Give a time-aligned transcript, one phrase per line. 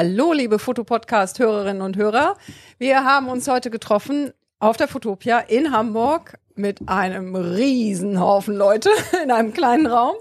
[0.00, 2.36] Hallo, liebe Fotopodcast-Hörerinnen und Hörer.
[2.78, 8.90] Wir haben uns heute getroffen auf der Fotopia in Hamburg mit einem Riesenhaufen Leute
[9.24, 10.14] in einem kleinen Raum.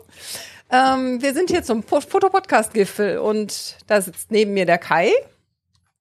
[0.72, 5.12] Ähm, wir sind hier zum Fotopodcast-Gipfel und da sitzt neben mir der Kai.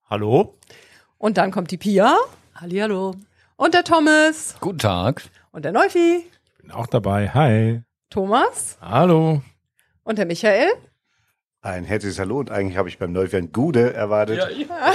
[0.08, 0.54] Hallo.
[1.18, 2.16] Und dann kommt die Pia.
[2.54, 3.12] Hallihallo.
[3.56, 4.56] Und der Thomas.
[4.58, 5.22] Guten Tag.
[5.52, 6.24] Und der Neufi.
[6.62, 7.28] Bin auch dabei.
[7.28, 7.82] Hi.
[8.08, 8.78] Thomas.
[8.80, 9.42] Hallo.
[10.02, 10.70] Und der Michael.
[11.66, 14.38] Ein herzliches Hallo und eigentlich habe ich beim Neufian Gude erwartet.
[14.38, 14.48] Ja,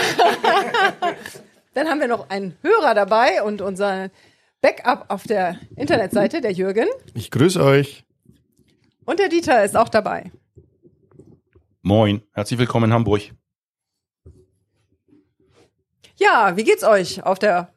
[1.74, 4.10] Dann haben wir noch einen Hörer dabei und unser
[4.62, 6.88] Backup auf der Internetseite, der Jürgen.
[7.14, 8.06] Ich grüße euch.
[9.04, 10.32] Und der Dieter ist auch dabei.
[11.82, 13.24] Moin, herzlich willkommen in Hamburg.
[16.16, 17.74] Ja, wie geht's euch auf der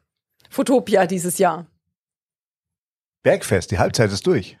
[0.49, 1.67] Fotopia dieses Jahr?
[3.23, 4.57] Bergfest, die Halbzeit ist durch.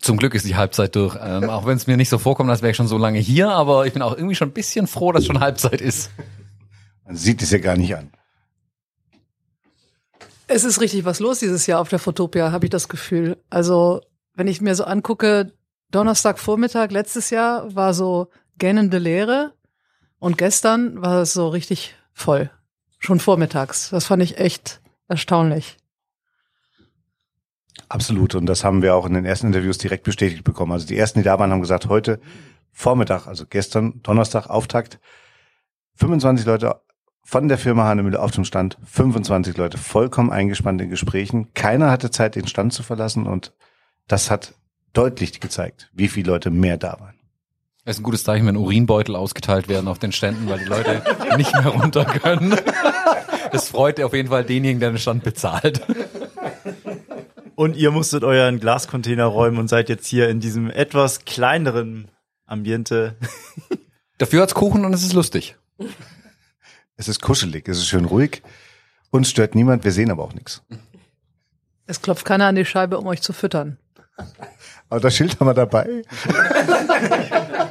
[0.00, 1.16] Zum Glück ist die Halbzeit durch.
[1.20, 3.50] Ähm, auch wenn es mir nicht so vorkommt, als wäre ich schon so lange hier,
[3.50, 6.10] aber ich bin auch irgendwie schon ein bisschen froh, dass schon Halbzeit ist.
[7.04, 8.10] Man sieht es ja gar nicht an.
[10.46, 13.36] Es ist richtig was los dieses Jahr auf der Fotopia, habe ich das Gefühl.
[13.50, 14.00] Also,
[14.34, 15.52] wenn ich mir so angucke,
[15.90, 18.28] Donnerstagvormittag letztes Jahr war so
[18.58, 19.52] gähnende Leere
[20.18, 22.50] und gestern war es so richtig voll.
[22.98, 23.90] Schon vormittags.
[23.90, 25.76] Das fand ich echt erstaunlich.
[27.88, 28.34] Absolut.
[28.34, 30.72] Und das haben wir auch in den ersten Interviews direkt bestätigt bekommen.
[30.72, 32.20] Also die ersten, die da waren, haben gesagt, heute
[32.72, 34.98] Vormittag, also gestern, Donnerstag, Auftakt,
[35.96, 36.80] 25 Leute
[37.24, 41.52] von der Firma Hanemühle auf dem Stand, 25 Leute vollkommen eingespannt in Gesprächen.
[41.54, 43.52] Keiner hatte Zeit, den Stand zu verlassen und
[44.08, 44.54] das hat
[44.92, 47.14] deutlich gezeigt, wie viele Leute mehr da waren.
[47.84, 51.02] Es ist ein gutes Zeichen, wenn Urinbeutel ausgeteilt werden auf den Ständen, weil die Leute
[51.36, 52.54] nicht mehr runter können.
[53.52, 55.80] Das freut auf jeden Fall denjenigen, der den Stand bezahlt.
[57.60, 62.10] Und ihr musstet euren Glascontainer räumen und seid jetzt hier in diesem etwas kleineren
[62.46, 63.16] Ambiente.
[64.16, 65.58] Dafür hat's Kuchen und es ist lustig.
[66.96, 68.40] Es ist kuschelig, es ist schön ruhig.
[69.10, 70.62] Uns stört niemand, wir sehen aber auch nichts.
[71.84, 73.76] Es klopft keiner an die Scheibe, um euch zu füttern.
[74.88, 76.02] Aber das Schild haben wir dabei.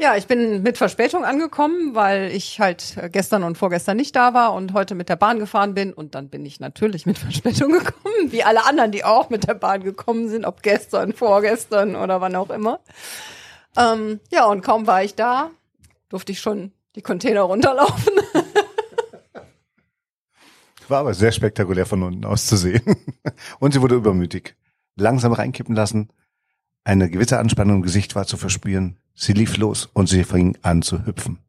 [0.00, 4.54] Ja, ich bin mit Verspätung angekommen, weil ich halt gestern und vorgestern nicht da war
[4.54, 5.92] und heute mit der Bahn gefahren bin.
[5.92, 9.52] Und dann bin ich natürlich mit Verspätung gekommen, wie alle anderen, die auch mit der
[9.52, 12.80] Bahn gekommen sind, ob gestern, vorgestern oder wann auch immer.
[13.76, 15.50] Ähm, ja, und kaum war ich da,
[16.08, 18.14] durfte ich schon die Container runterlaufen.
[20.88, 22.82] War aber sehr spektakulär von unten aus zu sehen.
[23.60, 24.56] Und sie wurde übermütig.
[24.96, 26.08] Langsam reinkippen lassen.
[26.82, 28.99] Eine gewisse Anspannung im Gesicht war zu verspüren.
[29.20, 31.40] Sie lief los und sie fing an zu hüpfen.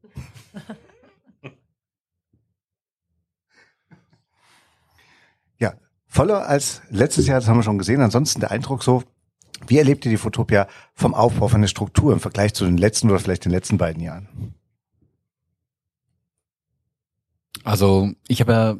[5.57, 8.01] Ja, voller als letztes Jahr, das haben wir schon gesehen.
[8.01, 9.03] Ansonsten der Eindruck so,
[9.67, 13.09] wie erlebt ihr die Fotopia vom Aufbau von der Struktur im Vergleich zu den letzten
[13.09, 14.27] oder vielleicht den letzten beiden Jahren?
[17.63, 18.75] Also ich habe ja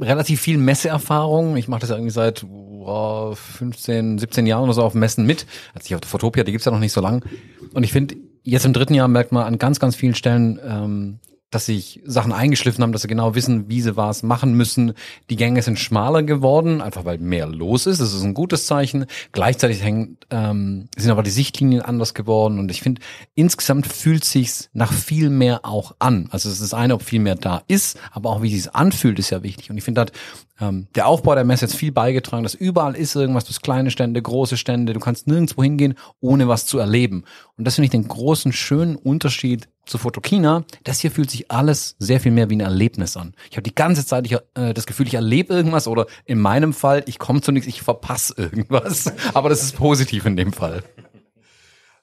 [0.00, 1.56] relativ viel Messeerfahrung.
[1.56, 5.44] Ich mache das ja irgendwie seit oh, 15, 17 Jahren oder so auf Messen mit.
[5.74, 7.24] Also ich auf der Fotopia, die gibt's ja noch nicht so lang.
[7.72, 11.18] Und ich finde, jetzt im dritten Jahr merkt man an ganz, ganz vielen Stellen, ähm,
[11.50, 14.92] dass sich Sachen eingeschliffen haben, dass sie genau wissen, wie sie was machen müssen.
[15.30, 18.00] Die Gänge sind schmaler geworden, einfach weil mehr los ist.
[18.00, 19.06] Das ist ein gutes Zeichen.
[19.32, 22.58] Gleichzeitig hängen, ähm, sind aber die Sichtlinien anders geworden.
[22.58, 23.00] Und ich finde,
[23.34, 26.28] insgesamt fühlt sich's nach viel mehr auch an.
[26.32, 29.30] Also es ist eine, ob viel mehr da ist, aber auch wie sich's anfühlt, ist
[29.30, 29.70] ja wichtig.
[29.70, 30.12] Und ich finde, hat
[30.60, 33.90] ähm, der Aufbau der Messe jetzt viel beigetragen, dass überall ist irgendwas, du hast kleine
[33.90, 37.24] Stände, große Stände, du kannst nirgendwo hingehen, ohne was zu erleben.
[37.56, 41.96] Und das finde ich den großen, schönen Unterschied zu Fotokina, das hier fühlt sich alles
[41.98, 43.34] sehr viel mehr wie ein Erlebnis an.
[43.50, 46.72] Ich habe die ganze Zeit ich, äh, das Gefühl, ich erlebe irgendwas oder in meinem
[46.72, 49.12] Fall, ich komme zu nichts, ich verpasse irgendwas.
[49.34, 50.82] Aber das ist positiv in dem Fall.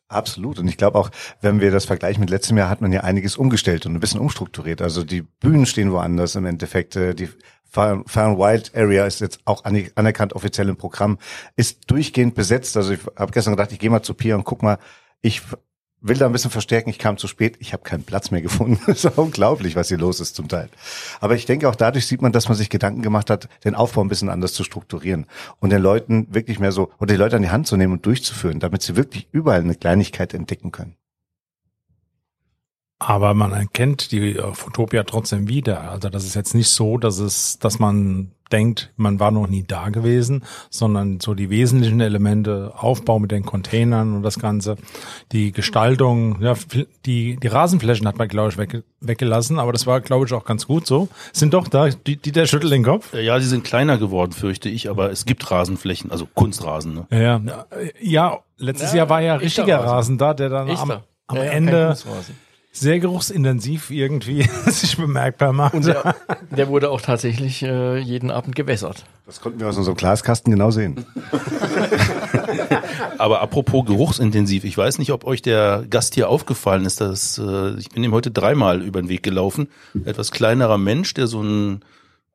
[0.07, 0.59] Absolut.
[0.59, 1.09] Und ich glaube auch,
[1.41, 4.19] wenn wir das vergleichen mit letztem Jahr, hat man ja einiges umgestellt und ein bisschen
[4.19, 4.81] umstrukturiert.
[4.81, 6.95] Also die Bühnen stehen woanders im Endeffekt.
[6.95, 7.29] Äh, die
[7.75, 11.17] Fire and Wild Area ist jetzt auch anerkannt offiziell im Programm,
[11.57, 12.77] ist durchgehend besetzt.
[12.77, 14.77] Also ich habe gestern gedacht, ich gehe mal zu Pia und guck mal,
[15.21, 15.41] ich
[16.01, 18.79] will da ein bisschen verstärken, ich kam zu spät, ich habe keinen Platz mehr gefunden.
[18.85, 20.69] Das ist unglaublich, was hier los ist zum Teil.
[21.19, 24.01] Aber ich denke, auch dadurch sieht man, dass man sich Gedanken gemacht hat, den Aufbau
[24.01, 25.25] ein bisschen anders zu strukturieren
[25.59, 28.05] und den Leuten wirklich mehr so, oder die Leute an die Hand zu nehmen und
[28.05, 30.95] durchzuführen, damit sie wirklich überall eine Kleinigkeit entdecken können.
[32.99, 35.91] Aber man erkennt die Fotopia trotzdem wieder.
[35.91, 39.63] Also das ist jetzt nicht so, dass es, dass man denkt, man war noch nie
[39.63, 44.77] da gewesen, sondern so die wesentlichen Elemente, Aufbau mit den Containern und das Ganze,
[45.31, 46.53] die Gestaltung, ja,
[47.05, 50.45] die, die Rasenflächen hat man, glaube ich, weg, weggelassen, aber das war, glaube ich, auch
[50.45, 51.09] ganz gut so.
[51.33, 53.13] Sind doch da, die, die der schüttelt den Kopf?
[53.13, 56.93] Ja, die sind kleiner geworden, fürchte ich, aber es gibt Rasenflächen, also Kunstrasen.
[56.93, 57.07] Ne?
[57.11, 57.41] Ja,
[57.99, 59.89] ja, letztes ja, Jahr war ja richtiger Rasen.
[59.89, 60.91] Rasen da, der dann am,
[61.27, 61.95] am Ja, ja, Ende.
[62.75, 65.73] Sehr geruchsintensiv irgendwie sich bemerkbar macht.
[65.73, 66.15] Und der,
[66.51, 69.05] der wurde auch tatsächlich äh, jeden Abend gewässert.
[69.25, 71.05] Das konnten wir aus unserem Glaskasten genau sehen.
[73.17, 77.75] Aber apropos geruchsintensiv, ich weiß nicht, ob euch der Gast hier aufgefallen ist, dass äh,
[77.79, 79.69] ich bin ihm heute dreimal über den Weg gelaufen.
[80.03, 81.79] Etwas kleinerer Mensch, der so eine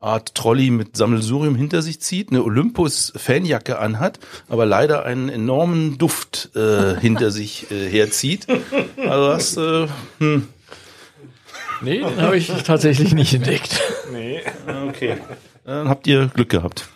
[0.00, 4.18] Art Trolley mit Sammelsurium hinter sich zieht, eine Olympus-Fanjacke anhat,
[4.48, 8.46] aber leider einen enormen Duft äh, hinter sich äh, herzieht.
[8.96, 9.88] Also das, äh,
[10.18, 10.48] hm,
[11.82, 13.80] Nee, den habe ich tatsächlich nicht entdeckt.
[14.12, 14.42] nee,
[14.88, 15.18] okay.
[15.64, 16.88] Dann habt ihr Glück gehabt.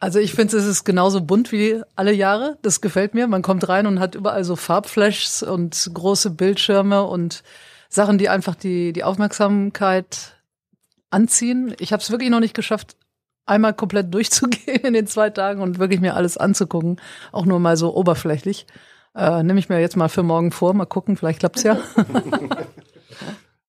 [0.00, 2.56] Also ich finde, es ist genauso bunt wie alle Jahre.
[2.62, 3.26] Das gefällt mir.
[3.26, 7.42] Man kommt rein und hat überall so Farbflashs und große Bildschirme und
[7.88, 10.36] Sachen, die einfach die, die Aufmerksamkeit
[11.10, 11.74] anziehen.
[11.78, 12.96] Ich habe es wirklich noch nicht geschafft,
[13.46, 17.00] einmal komplett durchzugehen in den zwei Tagen und wirklich mir alles anzugucken.
[17.32, 18.66] Auch nur mal so oberflächlich.
[19.14, 20.74] Äh, Nehme ich mir jetzt mal für morgen vor.
[20.74, 21.78] Mal gucken, vielleicht klappt's ja.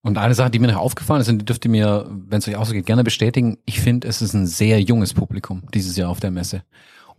[0.02, 2.48] Und eine Sache, die mir noch aufgefallen ist, und die dürft ihr mir, wenn es
[2.48, 3.58] euch auch so geht, gerne bestätigen.
[3.66, 6.64] Ich finde, es ist ein sehr junges Publikum dieses Jahr auf der Messe.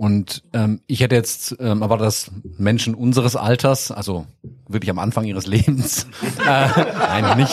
[0.00, 4.24] Und ähm, ich hätte jetzt ähm, aber das Menschen unseres Alters, also
[4.66, 6.06] wirklich am Anfang ihres Lebens,
[6.42, 6.68] äh,
[6.98, 7.52] nein, nicht.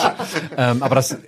[0.56, 1.18] Ähm, aber das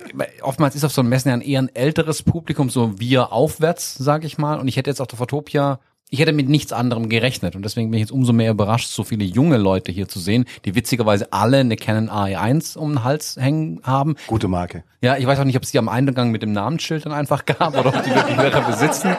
[0.41, 3.97] oftmals ist auf so einem Messen ja ein eher ein älteres Publikum, so wir aufwärts,
[3.97, 4.59] sage ich mal.
[4.59, 5.79] Und ich hätte jetzt auf der Fotopia
[6.13, 9.05] ich hätte mit nichts anderem gerechnet und deswegen bin ich jetzt umso mehr überrascht, so
[9.05, 13.37] viele junge Leute hier zu sehen, die witzigerweise alle eine Canon AE1 um den Hals
[13.37, 14.17] hängen haben.
[14.27, 14.83] Gute Marke.
[15.03, 17.45] Ja, ich weiß auch nicht, ob es die am Eingang mit dem Namensschild dann einfach
[17.47, 19.17] gab oder ob die wirklich Wörter besitzen.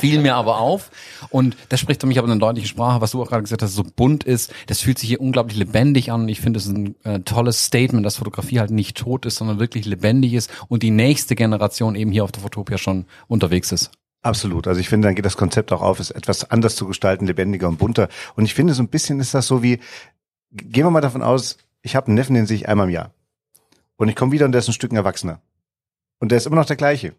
[0.00, 0.90] Fiel mir aber auf.
[1.30, 3.74] Und das spricht für mich aber eine deutliche Sprache, was du auch gerade gesagt hast,
[3.74, 4.52] so bunt ist.
[4.66, 6.22] Das fühlt sich hier unglaublich lebendig an.
[6.22, 9.58] Und ich finde es ein äh, tolles Statement, dass Fotografie halt nicht tot ist, sondern
[9.58, 13.90] wirklich lebendig ist und die nächste Generation eben hier auf der Fotopia schon unterwegs ist.
[14.22, 14.66] Absolut.
[14.66, 17.68] Also ich finde, dann geht das Konzept auch auf, es etwas anders zu gestalten, lebendiger
[17.68, 18.08] und bunter.
[18.34, 19.78] Und ich finde, so ein bisschen ist das so wie,
[20.50, 23.12] gehen wir mal davon aus, ich habe einen Neffen, den sehe ich einmal im Jahr.
[23.96, 25.40] Und ich komme wieder und der ist ein Stück ein Erwachsener.
[26.18, 27.14] Und der ist immer noch der gleiche.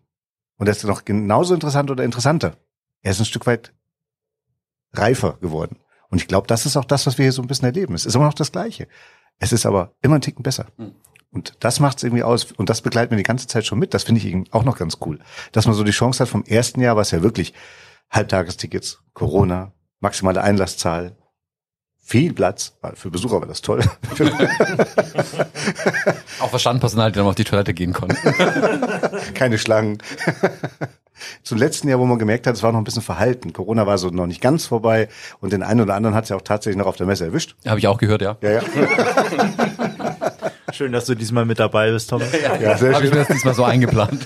[0.59, 2.57] Und der ist noch genauso interessant oder interessanter.
[3.01, 3.73] Er ist ein Stück weit
[4.93, 5.79] reifer geworden.
[6.09, 7.95] Und ich glaube, das ist auch das, was wir hier so ein bisschen erleben.
[7.95, 8.87] Es ist immer noch das Gleiche.
[9.37, 10.67] Es ist aber immer ein Ticken besser.
[11.31, 12.51] Und das macht es irgendwie aus.
[12.51, 13.93] Und das begleitet mir die ganze Zeit schon mit.
[13.93, 15.19] Das finde ich eben auch noch ganz cool.
[15.53, 17.53] Dass man so die Chance hat vom ersten Jahr, was ja wirklich
[18.09, 21.15] Halbtagestickets, Corona, maximale Einlasszahl,
[22.09, 22.73] viel Platz.
[22.95, 23.81] Für Besucher war das toll.
[26.39, 28.17] Auch für Standpersonal, die dann auf die Toilette gehen konnten.
[29.35, 29.99] Keine Schlangen.
[31.43, 33.53] Zum letzten Jahr, wo man gemerkt hat, es war noch ein bisschen verhalten.
[33.53, 35.07] Corona war so noch nicht ganz vorbei
[35.39, 37.55] und den einen oder anderen hat es ja auch tatsächlich noch auf der Messe erwischt.
[37.67, 38.37] Habe ich auch gehört, ja.
[38.41, 38.61] Ja, ja.
[40.71, 42.23] Schön, dass du diesmal mit dabei bist, Tom.
[42.61, 43.27] ja sehr Habe ich mir schön.
[43.27, 44.25] das diesmal so eingeplant.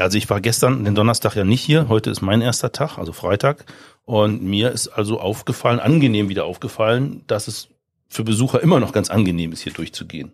[0.00, 1.88] Also ich war gestern, den Donnerstag ja nicht hier.
[1.88, 3.64] Heute ist mein erster Tag, also Freitag.
[4.04, 7.68] Und mir ist also aufgefallen, angenehm wieder aufgefallen, dass es
[8.08, 10.32] für Besucher immer noch ganz angenehm ist, hier durchzugehen.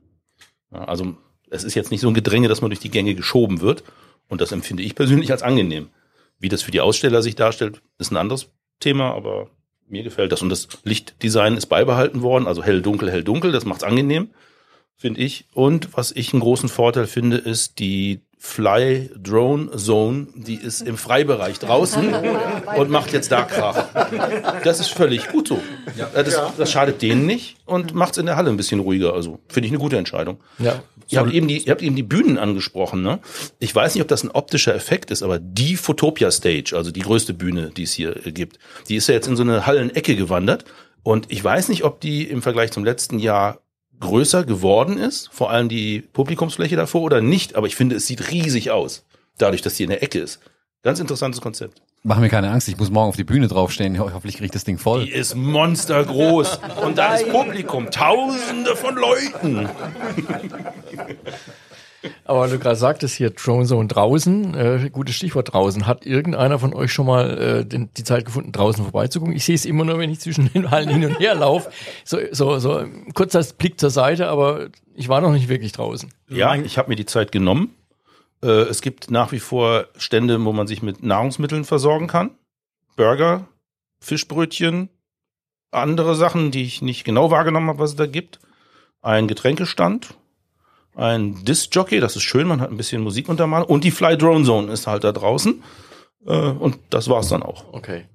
[0.71, 1.17] Also
[1.51, 3.85] es ist jetzt nicht so ein Gedränge, dass man durch die Gänge geschoben wird.
[4.29, 5.91] Und das empfinde ich persönlich als angenehm.
[6.39, 8.49] Wie das für die Aussteller sich darstellt, ist ein anderes
[8.81, 9.49] Thema, aber
[9.89, 10.43] mir gefällt das.
[10.43, 13.52] Und das Lichtdesign ist beibehalten worden, also hell, dunkel, hell, dunkel.
[13.52, 14.31] Das macht's angenehm,
[14.97, 15.47] finde ich.
[15.55, 20.97] Und was ich einen großen Vorteil finde, ist die Fly Drone Zone, die ist im
[20.97, 22.15] Freibereich draußen
[22.76, 23.87] und macht jetzt da Krach.
[24.65, 25.61] Das ist völlig gut so.
[26.15, 29.12] Äh, Das, das schadet denen nicht und macht's in der Halle ein bisschen ruhiger.
[29.12, 30.38] Also finde ich eine gute Entscheidung.
[30.59, 30.83] Ja.
[31.09, 33.03] Ihr habt, eben die, ihr habt eben die Bühnen angesprochen.
[33.03, 33.19] Ne?
[33.59, 37.00] Ich weiß nicht, ob das ein optischer Effekt ist, aber die Photopia Stage, also die
[37.00, 40.17] größte Bühne, die es hier äh, gibt, die ist ja jetzt in so eine Hallenecke
[40.17, 40.65] gewandert.
[41.03, 43.61] Und ich weiß nicht, ob die im Vergleich zum letzten Jahr
[44.00, 47.55] größer geworden ist, vor allem die Publikumsfläche davor oder nicht.
[47.57, 49.05] Aber ich finde, es sieht riesig aus,
[49.38, 50.41] dadurch, dass die in der Ecke ist.
[50.83, 51.83] Ganz interessantes Konzept.
[52.05, 53.99] Mach mir keine Angst, ich muss morgen auf die Bühne draufstehen.
[53.99, 55.07] Ho- Hoffentlich kriege ich das Ding voll.
[55.07, 59.69] Die ist monstergroß und da ist Publikum, Tausende von Leuten.
[62.25, 65.87] Aber du gerade sagtest hier Drone Zone draußen, äh, gutes Stichwort draußen.
[65.87, 69.35] Hat irgendeiner von euch schon mal äh, den, die Zeit gefunden, draußen vorbeizugucken?
[69.35, 71.71] Ich sehe es immer nur, wenn ich zwischen den Hallen hin und her laufe.
[72.05, 72.85] So, so, so
[73.15, 76.12] kurzer Blick zur Seite, aber ich war noch nicht wirklich draußen.
[76.29, 77.75] Ja, ich habe mir die Zeit genommen.
[78.43, 82.31] Äh, es gibt nach wie vor Stände, wo man sich mit Nahrungsmitteln versorgen kann.
[82.97, 83.47] Burger,
[84.00, 84.88] Fischbrötchen,
[85.71, 88.41] andere Sachen, die ich nicht genau wahrgenommen habe, was es da gibt.
[89.03, 90.15] Ein Getränkestand,
[90.97, 93.69] ein Disc-Jockey, das ist schön, man hat ein bisschen Musik untermalt.
[93.69, 95.62] Und die Fly Drone Zone ist halt da draußen.
[96.26, 97.73] Äh, und das war's dann auch.
[97.73, 98.07] Okay.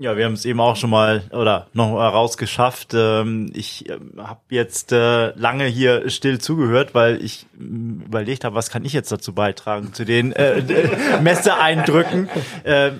[0.00, 2.94] Ja, wir haben es eben auch schon mal oder noch mal rausgeschafft.
[2.94, 8.54] Ähm, ich ähm, habe jetzt äh, lange hier still zugehört, weil ich ähm, überlegt habe,
[8.54, 10.62] was kann ich jetzt dazu beitragen zu den äh,
[11.22, 12.28] Messeeindrücken.
[12.62, 12.92] Äh,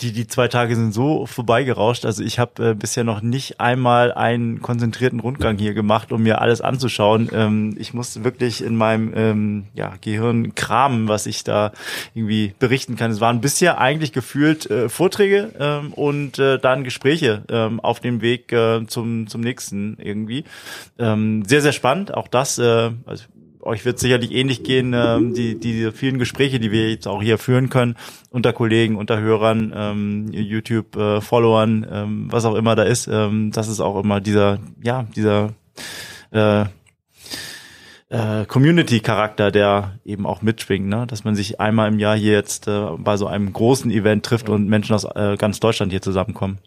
[0.00, 2.06] die die zwei Tage sind so vorbeigerauscht.
[2.06, 6.40] Also ich habe äh, bisher noch nicht einmal einen konzentrierten Rundgang hier gemacht, um mir
[6.40, 7.28] alles anzuschauen.
[7.34, 11.72] Ähm, ich musste wirklich in meinem ähm, ja, Gehirn kramen, was ich da
[12.14, 13.10] irgendwie berichten kann.
[13.10, 18.20] Es waren bisher eigentlich gefühlt äh, Vorträge ähm, und äh, dann Gespräche ähm, auf dem
[18.22, 20.44] Weg äh, zum, zum nächsten irgendwie.
[20.98, 22.14] Ähm, sehr, sehr spannend.
[22.14, 23.24] Auch das, äh, also
[23.62, 27.38] euch wird sicherlich ähnlich gehen, ähm, die, die vielen Gespräche, die wir jetzt auch hier
[27.38, 27.96] führen können,
[28.30, 33.06] unter Kollegen, unter Hörern, ähm, YouTube-Followern, ähm, was auch immer da ist.
[33.06, 35.52] Ähm, das ist auch immer dieser, ja, dieser
[36.30, 36.64] äh,
[38.10, 41.06] äh, Community-Charakter, der eben auch mitschwingt, ne?
[41.06, 44.48] dass man sich einmal im Jahr hier jetzt äh, bei so einem großen Event trifft
[44.48, 46.58] und Menschen aus äh, ganz Deutschland hier zusammenkommen.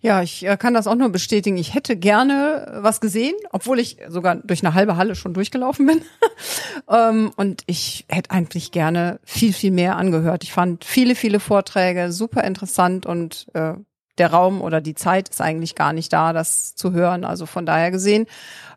[0.00, 1.56] Ja, ich äh, kann das auch nur bestätigen.
[1.56, 6.02] Ich hätte gerne was gesehen, obwohl ich sogar durch eine halbe Halle schon durchgelaufen bin.
[6.90, 10.44] ähm, und ich hätte eigentlich gerne viel, viel mehr angehört.
[10.44, 13.74] Ich fand viele, viele Vorträge super interessant und äh,
[14.18, 17.24] der Raum oder die Zeit ist eigentlich gar nicht da, das zu hören.
[17.24, 18.26] Also von daher gesehen,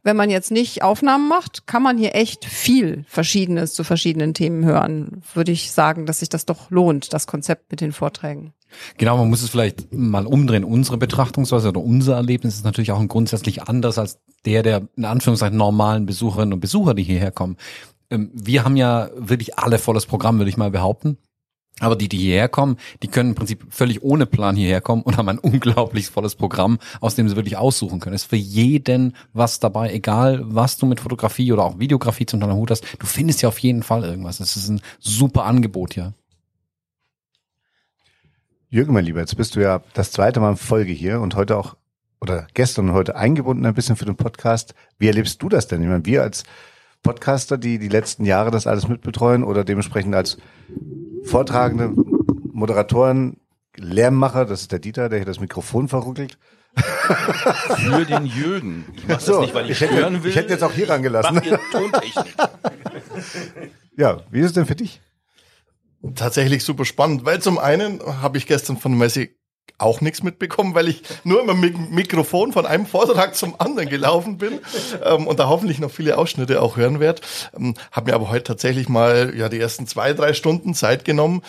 [0.04, 4.66] wenn man jetzt nicht Aufnahmen macht, kann man hier echt viel Verschiedenes zu verschiedenen Themen
[4.66, 5.22] hören.
[5.34, 8.54] Würde ich sagen, dass sich das doch lohnt, das Konzept mit den Vorträgen.
[8.98, 10.64] Genau, man muss es vielleicht mal umdrehen.
[10.64, 15.58] Unsere Betrachtungsweise oder unser Erlebnis ist natürlich auch grundsätzlich anders als der der in Anführungszeichen
[15.58, 17.58] normalen Besucherinnen und Besucher, die hierher kommen.
[18.10, 21.18] Ähm, wir haben ja wirklich alle volles Programm, würde ich mal behaupten.
[21.80, 25.18] Aber die, die hierher kommen, die können im Prinzip völlig ohne Plan hierher kommen und
[25.18, 28.16] haben ein unglaublich volles Programm, aus dem sie wirklich aussuchen können.
[28.16, 32.40] Es ist für jeden was dabei, egal was du mit Fotografie oder auch Videografie zum
[32.40, 32.84] Teil Hut hast.
[33.00, 34.40] Du findest ja auf jeden Fall irgendwas.
[34.40, 36.14] Es ist ein super Angebot hier.
[38.70, 41.56] Jürgen, mein Lieber, jetzt bist du ja das zweite Mal in Folge hier und heute
[41.58, 41.78] auch,
[42.20, 44.74] oder gestern und heute eingebunden ein bisschen für den Podcast.
[44.98, 45.84] Wie erlebst du das denn?
[45.84, 46.44] Ich meine, wir als
[47.04, 50.38] Podcaster, die die letzten Jahre das alles mitbetreuen oder dementsprechend als
[51.24, 51.92] Vortragende,
[52.52, 53.38] Moderatoren,
[53.76, 56.38] Lärmmacher, das ist der Dieter, der hier das Mikrofon verrückelt.
[56.76, 58.86] Für den Jürgen.
[58.96, 60.30] Ich mach So, das nicht, weil ich, ich hätte- stören will.
[60.30, 61.42] ich hätte jetzt auch hier rangelassen.
[63.96, 65.02] Ja, wie ist es denn für dich?
[66.14, 69.30] tatsächlich super spannend, weil zum einen habe ich gestern von der Messe
[69.78, 73.90] auch nichts mitbekommen, weil ich nur immer mit dem Mikrofon von einem Vortrag zum anderen
[73.90, 74.60] gelaufen bin
[75.04, 77.22] ähm, und da hoffentlich noch viele Ausschnitte auch hören werde.
[77.56, 81.42] Ähm, habe mir aber heute tatsächlich mal ja die ersten zwei, drei Stunden Zeit genommen,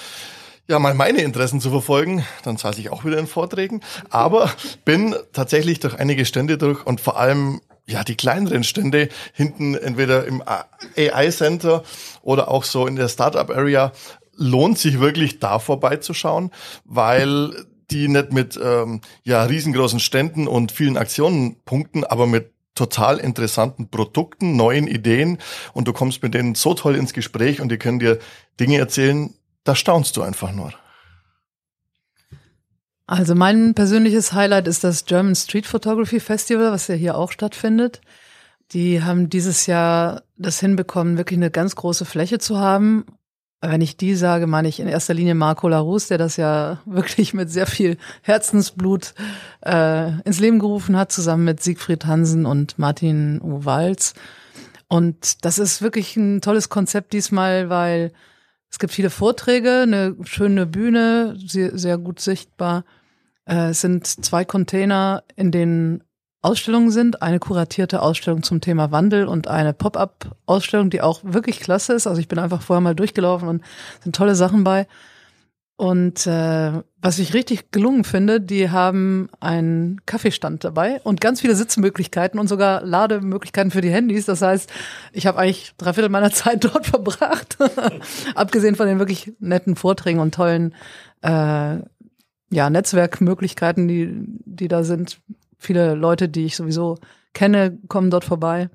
[0.68, 2.26] ja, mal meine Interessen zu verfolgen.
[2.42, 4.52] Dann saß ich auch wieder in Vorträgen, aber
[4.84, 10.26] bin tatsächlich durch einige Stände durch und vor allem ja, die kleineren Stände hinten entweder
[10.26, 11.84] im AI Center
[12.20, 13.92] oder auch so in der Startup Area
[14.36, 16.50] lohnt sich wirklich da vorbeizuschauen,
[16.84, 23.18] weil die nicht mit ähm, ja riesengroßen Ständen und vielen Aktionen punkten, aber mit total
[23.18, 25.38] interessanten Produkten, neuen Ideen
[25.72, 28.18] und du kommst mit denen so toll ins Gespräch und die können dir
[28.60, 30.72] Dinge erzählen, da staunst du einfach nur.
[33.06, 38.02] Also mein persönliches Highlight ist das German Street Photography Festival, was ja hier auch stattfindet.
[38.72, 43.06] Die haben dieses Jahr das hinbekommen, wirklich eine ganz große Fläche zu haben.
[43.60, 47.34] Wenn ich die sage, meine ich in erster Linie Marco Larus, der das ja wirklich
[47.34, 49.14] mit sehr viel Herzensblut
[49.62, 53.40] äh, ins Leben gerufen hat, zusammen mit Siegfried Hansen und Martin.
[53.42, 54.14] Walz.
[54.88, 58.12] Und das ist wirklich ein tolles Konzept diesmal, weil
[58.70, 62.84] es gibt viele Vorträge, eine schöne Bühne, sehr, sehr gut sichtbar.
[63.44, 66.04] Äh, es sind zwei Container, in denen
[66.40, 67.22] Ausstellungen sind.
[67.22, 72.06] Eine kuratierte Ausstellung zum Thema Wandel und eine Pop-up-Ausstellung, die auch wirklich klasse ist.
[72.06, 73.64] Also ich bin einfach vorher mal durchgelaufen und
[74.02, 74.86] sind tolle Sachen bei.
[75.80, 81.54] Und äh, was ich richtig gelungen finde, die haben einen Kaffeestand dabei und ganz viele
[81.54, 84.24] Sitzmöglichkeiten und sogar Lademöglichkeiten für die Handys.
[84.24, 84.68] Das heißt,
[85.12, 87.58] ich habe eigentlich drei Viertel meiner Zeit dort verbracht,
[88.34, 90.74] abgesehen von den wirklich netten Vorträgen und tollen
[91.22, 91.76] äh,
[92.50, 94.12] ja, Netzwerkmöglichkeiten, die,
[94.46, 95.20] die da sind.
[95.58, 96.98] Viele Leute, die ich sowieso
[97.34, 98.70] kenne, kommen dort vorbei.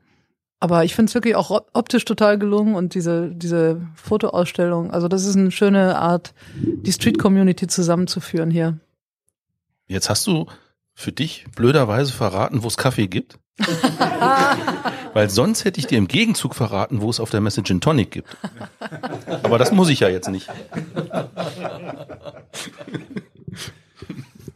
[0.60, 5.10] Aber ich finde es wirklich auch op- optisch total gelungen und diese, diese Fotoausstellung, also
[5.10, 8.80] das ist eine schöne Art, die Street Community zusammenzuführen hier.
[9.88, 10.46] Jetzt hast du
[10.94, 13.38] für dich blöderweise verraten, wo es Kaffee gibt.
[15.13, 18.12] Weil sonst hätte ich dir im Gegenzug verraten, wo es auf der Messe Gin Tonic
[18.12, 18.38] gibt.
[19.44, 20.50] Aber das muss ich ja jetzt nicht.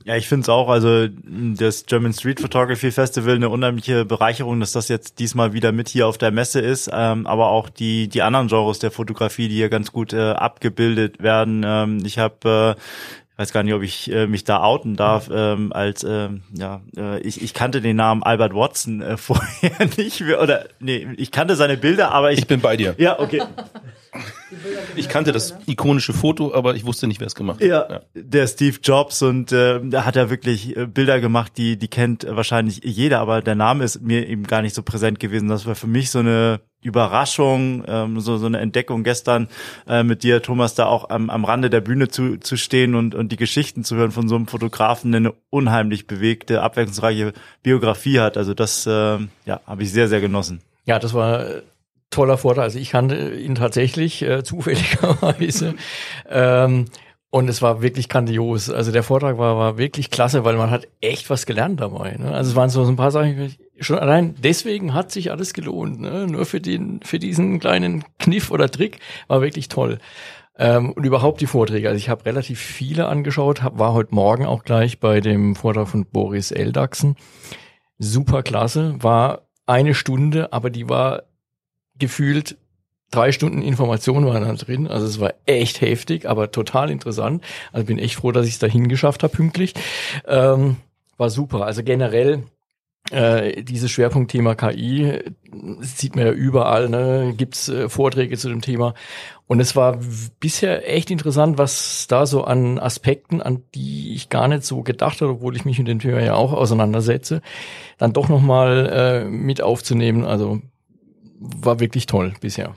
[0.07, 4.71] Ja, ich finde es auch, also das German Street Photography Festival eine unheimliche Bereicherung, dass
[4.71, 8.21] das jetzt diesmal wieder mit hier auf der Messe ist, ähm, aber auch die die
[8.21, 11.65] anderen Genres der Fotografie, die hier ganz gut äh, abgebildet werden.
[11.67, 12.81] Ähm, ich habe äh,
[13.37, 17.19] weiß gar nicht, ob ich äh, mich da outen darf, ähm, als ähm, ja, äh,
[17.21, 21.77] ich, ich kannte den Namen Albert Watson äh, vorher nicht oder nee, ich kannte seine
[21.77, 22.95] Bilder, aber ich, Ich bin bei dir.
[22.97, 23.43] ja okay.
[24.95, 27.67] Ich kannte das ikonische Foto, aber ich wusste nicht, wer es gemacht hat.
[27.67, 31.87] Ja, der Steve Jobs und äh, da hat er wirklich äh, Bilder gemacht, die die
[31.89, 35.47] kennt wahrscheinlich jeder, aber der Name ist mir eben gar nicht so präsent gewesen.
[35.49, 39.47] Das war für mich so eine Überraschung, ähm, so so eine Entdeckung gestern
[39.87, 43.13] äh, mit dir, Thomas, da auch am, am Rande der Bühne zu, zu stehen und
[43.13, 48.19] und die Geschichten zu hören von so einem Fotografen, der eine unheimlich bewegte, abwechslungsreiche Biografie
[48.19, 48.37] hat.
[48.37, 50.61] Also das äh, ja habe ich sehr sehr genossen.
[50.85, 51.61] Ja, das war äh,
[52.09, 52.63] toller Vorteil.
[52.63, 55.75] Also ich kannte ihn tatsächlich äh, zufälligerweise.
[56.29, 56.85] ähm,
[57.29, 58.69] und es war wirklich grandios.
[58.69, 62.15] Also der Vortrag war, war wirklich klasse, weil man hat echt was gelernt dabei.
[62.17, 62.31] Ne?
[62.33, 65.99] Also es waren so, so ein paar Sachen, schon allein deswegen hat sich alles gelohnt.
[65.99, 66.27] Ne?
[66.27, 69.99] Nur für den, für diesen kleinen Kniff oder Trick war wirklich toll.
[70.57, 71.87] Ähm, und überhaupt die Vorträge.
[71.87, 75.87] Also ich habe relativ viele angeschaut, hab, war heute Morgen auch gleich bei dem Vortrag
[75.87, 77.15] von Boris Eldachsen.
[77.99, 81.23] Super klasse, war eine Stunde, aber die war
[81.97, 82.57] gefühlt
[83.11, 84.87] drei Stunden Information waren da drin.
[84.87, 87.43] Also es war echt heftig, aber total interessant.
[87.71, 89.73] Also bin echt froh, dass ich es dahin geschafft habe pünktlich.
[90.25, 90.77] Ähm,
[91.17, 91.65] war super.
[91.65, 92.43] Also generell
[93.11, 95.23] äh, dieses Schwerpunktthema KI
[95.79, 97.33] sieht man ja überall, ne?
[97.37, 98.93] gibt's äh, Vorträge zu dem Thema.
[99.47, 99.99] Und es war
[100.41, 105.21] bisher echt interessant, was da so an Aspekten, an die ich gar nicht so gedacht
[105.21, 107.41] habe, obwohl ich mich mit dem Thema ja auch auseinandersetze,
[107.97, 110.25] dann doch nochmal äh, mit aufzunehmen.
[110.25, 110.61] Also
[111.39, 112.75] war wirklich toll bisher.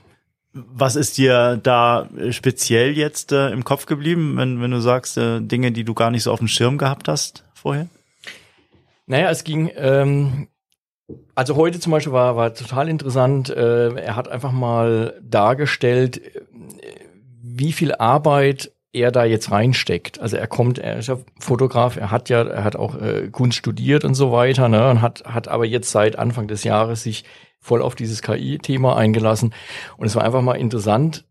[0.52, 5.16] Was ist dir da äh, speziell jetzt äh, im Kopf geblieben, wenn, wenn du sagst,
[5.16, 7.88] äh, Dinge, die du gar nicht so auf dem Schirm gehabt hast vorher?
[9.06, 10.48] Naja, es ging, ähm,
[11.34, 13.50] also heute zum Beispiel war, war total interessant.
[13.50, 16.40] Äh, er hat einfach mal dargestellt, äh,
[17.42, 20.20] wie viel Arbeit er da jetzt reinsteckt.
[20.20, 23.58] Also er kommt, er ist ja Fotograf, er hat ja, er hat auch äh, Kunst
[23.58, 27.24] studiert und so weiter, ne, und hat, hat aber jetzt seit Anfang des Jahres sich
[27.60, 29.54] voll auf dieses KI-Thema eingelassen.
[29.96, 31.24] Und es war einfach mal interessant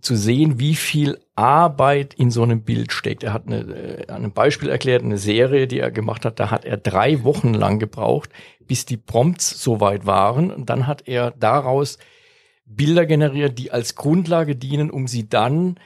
[0.00, 3.22] zu sehen, wie viel Arbeit in so einem Bild steckt.
[3.22, 6.64] Er hat eine, äh, einem Beispiel erklärt, eine Serie, die er gemacht hat, da hat
[6.64, 8.30] er drei Wochen lang gebraucht,
[8.66, 10.50] bis die Prompts soweit waren.
[10.50, 11.98] Und dann hat er daraus
[12.64, 15.78] Bilder generiert, die als Grundlage dienen, um sie dann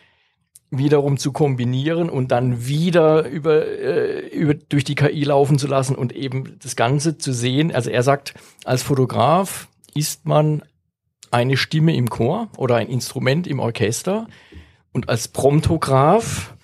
[0.71, 5.95] wiederum zu kombinieren und dann wieder über, äh, über durch die KI laufen zu lassen
[5.95, 7.73] und eben das Ganze zu sehen.
[7.73, 10.63] Also er sagt, als Fotograf ist man
[11.33, 14.29] eine Stimme im Chor oder ein Instrument im Orchester
[14.93, 16.55] und als Promptograph,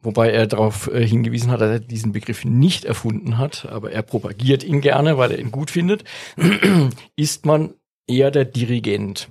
[0.00, 4.02] wobei er darauf äh, hingewiesen hat, dass er diesen Begriff nicht erfunden hat, aber er
[4.02, 6.04] propagiert ihn gerne, weil er ihn gut findet,
[7.16, 7.74] ist man
[8.06, 9.30] eher der Dirigent,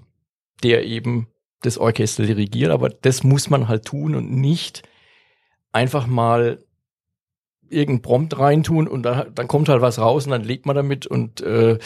[0.63, 1.27] der eben
[1.61, 4.83] das Orchester dirigiert, aber das muss man halt tun und nicht
[5.71, 6.59] einfach mal
[7.69, 11.07] irgendein Prompt reintun und da, dann kommt halt was raus und dann legt man damit
[11.07, 11.79] und äh,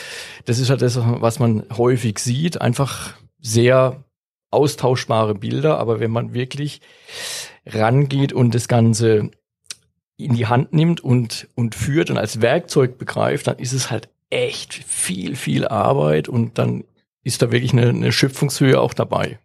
[0.45, 4.03] das ist halt das, was man häufig sieht, einfach sehr
[4.51, 6.81] austauschbare Bilder, aber wenn man wirklich
[7.65, 9.31] rangeht und das Ganze
[10.17, 14.09] in die Hand nimmt und, und führt und als Werkzeug begreift, dann ist es halt
[14.29, 16.83] echt viel, viel Arbeit und dann
[17.23, 19.39] ist da wirklich eine, eine Schöpfungshöhe auch dabei.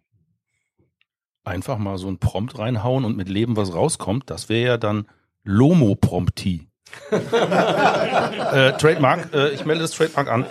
[1.43, 5.05] Einfach mal so ein Prompt reinhauen und mit Leben was rauskommt, das wäre ja dann
[5.43, 6.67] Lomo-Prompti.
[7.11, 10.45] äh, Trademark, äh, ich melde das Trademark an.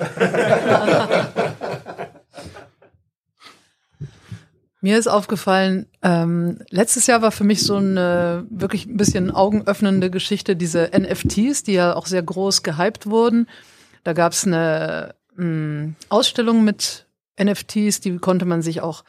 [4.81, 10.11] Mir ist aufgefallen, ähm, letztes Jahr war für mich so eine wirklich ein bisschen augenöffnende
[10.11, 13.49] Geschichte, diese NFTs, die ja auch sehr groß gehypt wurden.
[14.03, 17.07] Da gab es eine mh, Ausstellung mit
[17.41, 19.05] NFTs, die konnte man sich auch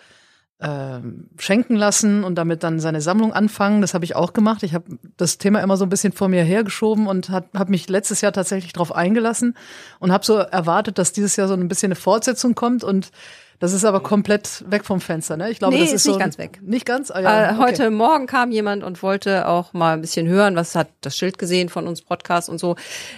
[0.64, 3.82] ähm, schenken lassen und damit dann seine Sammlung anfangen.
[3.82, 4.64] Das habe ich auch gemacht.
[4.64, 8.22] Ich habe das Thema immer so ein bisschen vor mir hergeschoben und habe mich letztes
[8.22, 9.58] Jahr tatsächlich darauf eingelassen
[10.00, 13.12] und habe so erwartet, dass dieses Jahr so ein bisschen eine Fortsetzung kommt und
[13.60, 15.50] das ist aber komplett weg vom Fenster, ne?
[15.50, 16.60] Ich glaube, Nee, das ist, ist so nicht ganz weg.
[16.62, 17.12] Nicht ganz.
[17.12, 17.60] Ah, ja, äh, okay.
[17.60, 21.38] heute Morgen kam jemand und wollte auch mal ein bisschen hören, was hat das Schild
[21.38, 22.76] gesehen von uns Podcast und so.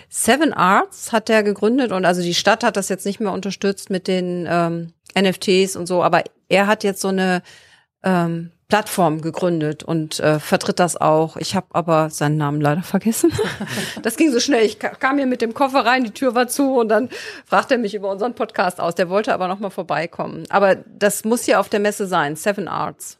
[0.07, 3.89] Seven Arts hat der gegründet und also die Stadt hat das jetzt nicht mehr unterstützt
[3.89, 7.41] mit den ähm, NFTs und so, aber er hat jetzt so eine
[8.03, 11.37] ähm, Plattform gegründet und äh, vertritt das auch.
[11.37, 13.31] Ich habe aber seinen Namen leider vergessen.
[14.01, 14.65] das ging so schnell.
[14.65, 17.09] Ich ka- kam hier mit dem Koffer rein, die Tür war zu und dann
[17.45, 18.95] fragte er mich über unseren Podcast aus.
[18.95, 20.45] Der wollte aber noch mal vorbeikommen.
[20.49, 22.35] Aber das muss hier auf der Messe sein.
[22.35, 23.19] Seven Arts.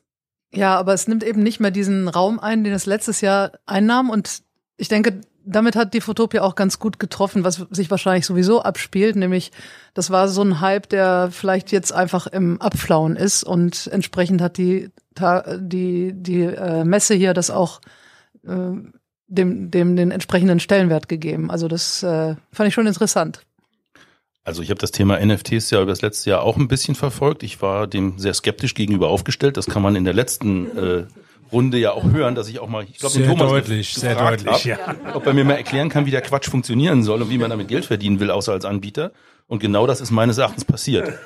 [0.51, 4.09] Ja, aber es nimmt eben nicht mehr diesen Raum ein, den es letztes Jahr einnahm.
[4.09, 4.41] Und
[4.77, 9.15] ich denke, damit hat die Fotopia auch ganz gut getroffen, was sich wahrscheinlich sowieso abspielt.
[9.15, 9.51] Nämlich,
[9.93, 13.43] das war so ein Hype, der vielleicht jetzt einfach im Abflauen ist.
[13.43, 14.89] Und entsprechend hat die,
[15.57, 17.79] die, die äh, Messe hier das auch
[18.45, 18.71] äh,
[19.27, 21.51] dem, dem den entsprechenden Stellenwert gegeben.
[21.51, 23.41] Also das äh, fand ich schon interessant.
[24.43, 27.41] Also ich habe das Thema NFTs ja über das letzte Jahr auch ein bisschen verfolgt.
[27.41, 29.57] Ich war dem sehr skeptisch gegenüber aufgestellt.
[29.57, 31.05] Das kann man in der letzten äh,
[31.51, 34.73] Runde ja auch hören, dass ich auch mal, ich glaube, Sehr Thomas deutlich, sehr deutlich,
[34.73, 37.49] hab, ob er mir mal erklären kann, wie der Quatsch funktionieren soll und wie man
[37.49, 39.11] damit Geld verdienen will, außer als Anbieter.
[39.47, 41.19] Und genau das ist meines Erachtens passiert.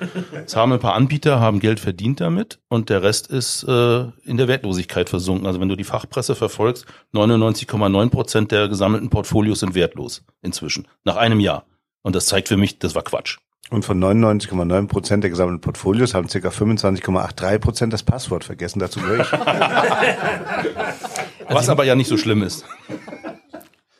[0.45, 4.35] Es haben ein paar Anbieter, haben Geld verdient damit und der Rest ist äh, in
[4.35, 5.47] der Wertlosigkeit versunken.
[5.47, 11.15] Also wenn du die Fachpresse verfolgst, 99,9 Prozent der gesammelten Portfolios sind wertlos inzwischen, nach
[11.15, 11.65] einem Jahr.
[12.01, 13.37] Und das zeigt für mich, das war Quatsch.
[13.69, 16.37] Und von 99,9 Prozent der gesammelten Portfolios haben ca.
[16.37, 18.79] 25,83 Prozent das Passwort vergessen.
[18.79, 19.31] Dazu gehöre ich.
[21.49, 22.65] Was aber ja nicht so schlimm ist.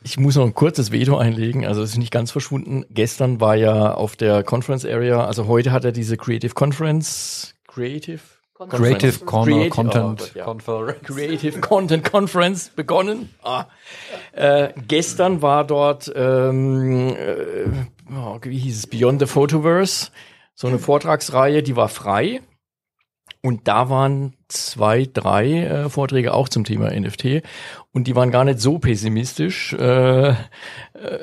[0.01, 2.85] Ich muss noch ein kurzes Veto einlegen, also es ist nicht ganz verschwunden.
[2.89, 8.21] Gestern war ja auf der Conference Area, also heute hat er diese Creative Conference, Creative
[8.67, 10.43] Creative Corner Creative- Content oh Gott, ja.
[10.43, 11.01] Conference.
[11.03, 13.29] Creative Content Conference begonnen.
[13.43, 13.65] Ah.
[14.33, 17.65] Äh, gestern war dort, ähm, äh,
[18.11, 20.11] oh, wie hieß es, Beyond the Photoverse,
[20.53, 22.41] so eine Vortragsreihe, die war frei.
[23.41, 27.41] Und da waren zwei, drei äh, Vorträge auch zum Thema NFT.
[27.93, 29.71] Und die waren gar nicht so pessimistisch.
[29.73, 30.35] Äh, äh,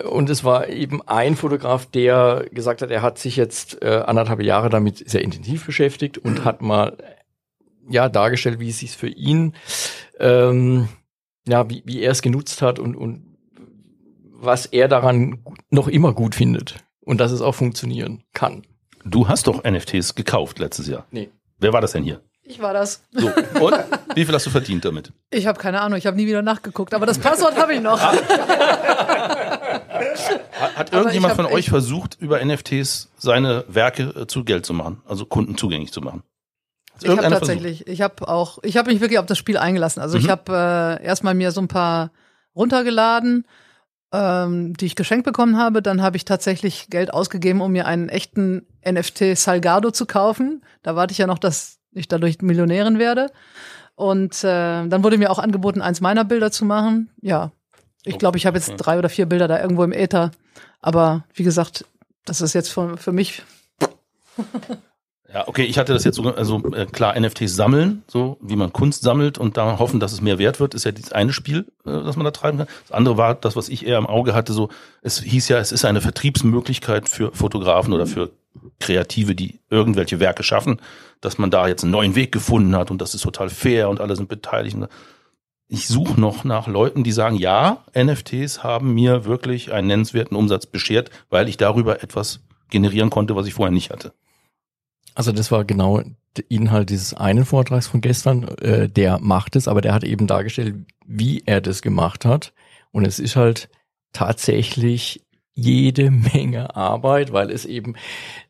[0.08, 4.40] und es war eben ein Fotograf, der gesagt hat, er hat sich jetzt äh, anderthalb
[4.40, 6.96] Jahre damit sehr intensiv beschäftigt und hat mal
[7.88, 9.54] ja dargestellt, wie es sich für ihn,
[10.18, 10.88] ähm,
[11.46, 13.25] ja, wie, wie er es genutzt hat und, und
[14.38, 15.38] was er daran
[15.70, 18.62] noch immer gut findet und dass es auch funktionieren kann.
[19.04, 21.06] Du hast doch NFTs gekauft letztes Jahr.
[21.10, 21.30] Nee.
[21.58, 22.20] Wer war das denn hier?
[22.42, 23.02] Ich war das.
[23.12, 23.26] So,
[23.60, 23.74] und
[24.14, 25.12] wie viel hast du verdient damit?
[25.30, 28.00] Ich habe keine Ahnung, ich habe nie wieder nachgeguckt, aber das Passwort habe ich noch.
[28.00, 28.22] Hat,
[30.76, 35.26] hat irgendjemand von euch versucht, über NFTs seine Werke äh, zu Geld zu machen, also
[35.26, 36.22] Kunden zugänglich zu machen?
[37.02, 40.00] Ich habe tatsächlich, ich habe auch, ich habe mich wirklich auf das Spiel eingelassen.
[40.00, 40.24] Also Mhm.
[40.24, 42.10] ich habe äh, erstmal mir so ein paar
[42.54, 43.46] runtergeladen,
[44.12, 45.82] ähm, die ich geschenkt bekommen habe.
[45.82, 50.64] Dann habe ich tatsächlich Geld ausgegeben, um mir einen echten NFT Salgado zu kaufen.
[50.82, 53.30] Da warte ich ja noch, dass ich dadurch Millionärin werde.
[53.94, 57.10] Und äh, dann wurde mir auch angeboten, eins meiner Bilder zu machen.
[57.22, 57.52] Ja,
[58.04, 60.30] ich glaube, ich habe jetzt drei oder vier Bilder da irgendwo im Äther.
[60.80, 61.84] Aber wie gesagt,
[62.24, 63.42] das ist jetzt für, für mich
[65.36, 68.72] Ja, okay, ich hatte das jetzt so, also äh, klar, NFTs sammeln, so wie man
[68.72, 71.66] Kunst sammelt und da hoffen, dass es mehr wert wird, ist ja das eine Spiel,
[71.84, 72.68] äh, das man da treiben kann.
[72.88, 74.70] Das andere war das, was ich eher im Auge hatte, so,
[75.02, 78.30] es hieß ja, es ist eine Vertriebsmöglichkeit für Fotografen oder für
[78.80, 80.80] Kreative, die irgendwelche Werke schaffen,
[81.20, 84.00] dass man da jetzt einen neuen Weg gefunden hat und das ist total fair und
[84.00, 84.78] alle sind beteiligt.
[85.68, 90.64] Ich suche noch nach Leuten, die sagen, ja, NFTs haben mir wirklich einen nennenswerten Umsatz
[90.64, 94.14] beschert, weil ich darüber etwas generieren konnte, was ich vorher nicht hatte.
[95.16, 96.02] Also das war genau
[96.36, 98.46] der Inhalt dieses einen Vortrags von gestern.
[98.58, 102.52] Äh, der macht es, aber der hat eben dargestellt, wie er das gemacht hat.
[102.92, 103.70] Und es ist halt
[104.12, 105.24] tatsächlich
[105.54, 107.94] jede Menge Arbeit, weil es eben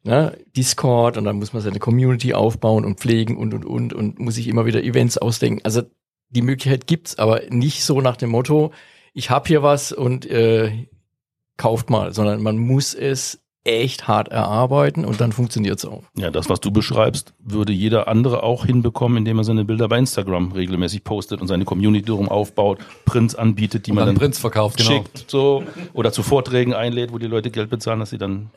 [0.02, 4.18] ne, Discord und dann muss man seine Community aufbauen und pflegen und und und und
[4.18, 5.60] muss sich immer wieder Events ausdenken.
[5.64, 5.82] Also
[6.30, 8.72] die Möglichkeit gibt's, aber nicht so nach dem Motto,
[9.14, 10.88] ich habe hier was und äh,
[11.56, 16.04] kauft mal, sondern man muss es echt hart erarbeiten und dann funktioniert's auch.
[16.16, 19.98] Ja, das, was du beschreibst, würde jeder andere auch hinbekommen, indem er seine Bilder bei
[19.98, 24.20] Instagram regelmäßig postet und seine Community darum aufbaut, Prints anbietet, die Und man dann dann
[24.20, 24.90] Prints verkauft, genau.
[24.90, 28.50] schickt, so, oder zu Vorträgen einlädt, wo die Leute Geld bezahlen, dass sie dann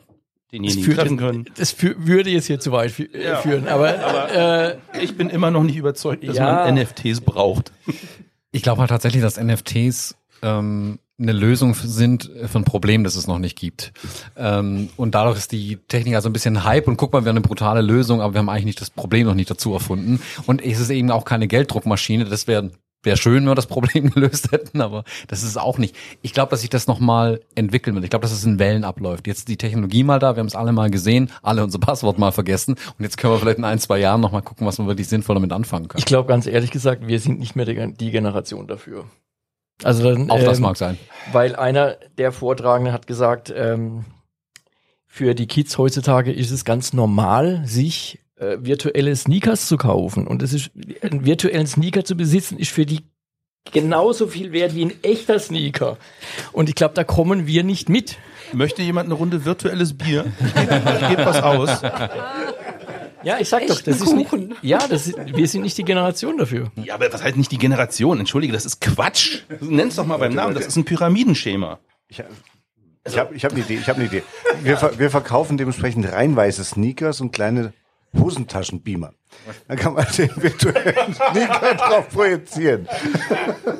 [0.52, 1.44] denjenigen treffen können.
[1.56, 3.36] das fü würde jetzt hier zu weit fü äh, Ja.
[3.36, 6.64] führen, aber, äh, Ich bin immer noch nicht überzeugt, dass Ja.
[6.64, 7.72] man NFTs braucht.
[8.52, 13.26] Ich glaube halt tatsächlich, dass NFTs ähm, eine Lösung sind für ein Problem, das es
[13.26, 13.92] noch nicht gibt.
[14.36, 17.36] Ähm, und dadurch ist die Technik also ein bisschen Hype und guck mal, wir haben
[17.36, 20.20] eine brutale Lösung, aber wir haben eigentlich nicht das Problem noch nicht dazu erfunden.
[20.46, 22.24] Und es ist eben auch keine Gelddruckmaschine.
[22.24, 22.70] Das wäre
[23.02, 25.96] wäre schön, wenn wir das Problem gelöst hätten, aber das ist auch nicht.
[26.22, 28.04] Ich glaube, dass sich das nochmal entwickeln wird.
[28.04, 29.26] Ich glaube, dass es in Wellen abläuft.
[29.26, 32.18] Jetzt ist die Technologie mal da, wir haben es alle mal gesehen, alle unser Passwort
[32.18, 34.86] mal vergessen und jetzt können wir vielleicht in ein, zwei Jahren nochmal gucken, was wir
[34.86, 35.98] wirklich sinnvoll damit anfangen können.
[35.98, 39.06] ich glaube ganz ehrlich gesagt, wir sind nicht mehr die Generation dafür.
[39.82, 40.98] Also dann, auch das ähm, mag sein.
[41.32, 44.04] weil einer der Vortragenden hat gesagt, ähm,
[45.06, 50.26] für die Kids heutzutage ist es ganz normal, sich äh, virtuelle Sneakers zu kaufen.
[50.26, 50.70] Und es ist,
[51.02, 53.00] einen virtuellen Sneaker zu besitzen, ist für die
[53.72, 55.96] genauso viel wert wie ein echter Sneaker.
[56.52, 58.18] Und ich glaube, da kommen wir nicht mit.
[58.52, 60.26] Möchte jemand eine Runde virtuelles Bier?
[60.38, 61.82] Ich gebe was aus.
[63.22, 64.30] Ja, ich sag doch, das ist nicht,
[64.62, 66.70] ja, das ist, wir sind nicht die Generation dafür.
[66.76, 68.18] Ja, aber was heißt nicht die Generation?
[68.18, 69.42] Entschuldige, das ist Quatsch.
[69.60, 70.54] Nenn's doch mal beim Namen.
[70.54, 71.78] Das ist ein Pyramidenschema.
[72.08, 72.22] Ich,
[73.04, 73.74] ich habe ich hab eine Idee.
[73.74, 74.22] Ich habe eine Idee.
[74.62, 77.72] Wir, ver, wir verkaufen dementsprechend rein weiße Sneakers und kleine
[78.18, 79.12] Hosentaschenbeamer.
[79.68, 82.88] Da kann man den virtuellen Sneaker drauf projizieren.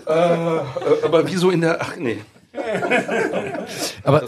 [0.07, 2.18] Äh, aber wieso in der, ach nee.
[4.05, 4.23] Aber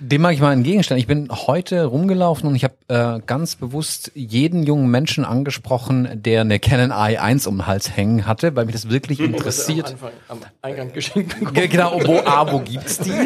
[0.00, 1.00] dem mag ich mal entgegenstellen.
[1.00, 6.42] Ich bin heute rumgelaufen und ich habe äh, ganz bewusst jeden jungen Menschen angesprochen, der
[6.42, 9.90] eine Canon i1 um den Hals hängen hatte, weil mich das wirklich interessiert.
[9.92, 11.54] Anfang, am Eingang geschenkt bekommen.
[11.54, 13.10] Ge- Genau, wo A, wo gibt's die?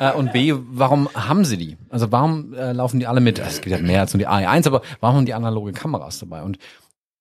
[0.00, 1.76] Äh, und B, warum haben sie die?
[1.90, 4.66] Also warum äh, laufen die alle mit, es gibt ja mehr als nur die i1,
[4.66, 6.42] aber warum haben die analoge Kameras dabei?
[6.42, 6.58] Und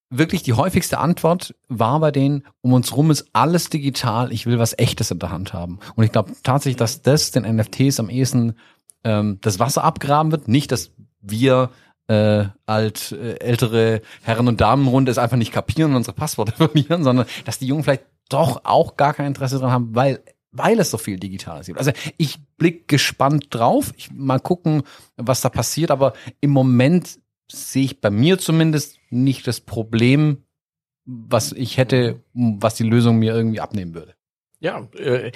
[0.09, 4.59] wirklich die häufigste Antwort war bei denen, um uns rum ist alles digital, ich will
[4.59, 5.79] was Echtes in der Hand haben.
[5.95, 8.55] Und ich glaube tatsächlich, dass das den NFTs am ehesten
[9.03, 10.47] ähm, das Wasser abgraben wird.
[10.47, 10.91] Nicht, dass
[11.21, 11.71] wir
[12.07, 17.03] äh, alt äh, ältere Herren und Damenrunde es einfach nicht kapieren und unsere Passworte verlieren,
[17.03, 20.89] sondern dass die Jungen vielleicht doch auch gar kein Interesse dran haben, weil weil es
[20.89, 21.77] so viel Digitales gibt.
[21.77, 24.83] Also ich blick gespannt drauf, ich mal gucken,
[25.17, 27.19] was da passiert, aber im Moment
[27.51, 30.43] sehe ich bei mir zumindest nicht das Problem,
[31.05, 34.15] was ich hätte, was die Lösung mir irgendwie abnehmen würde.
[34.59, 35.31] Ja, äh,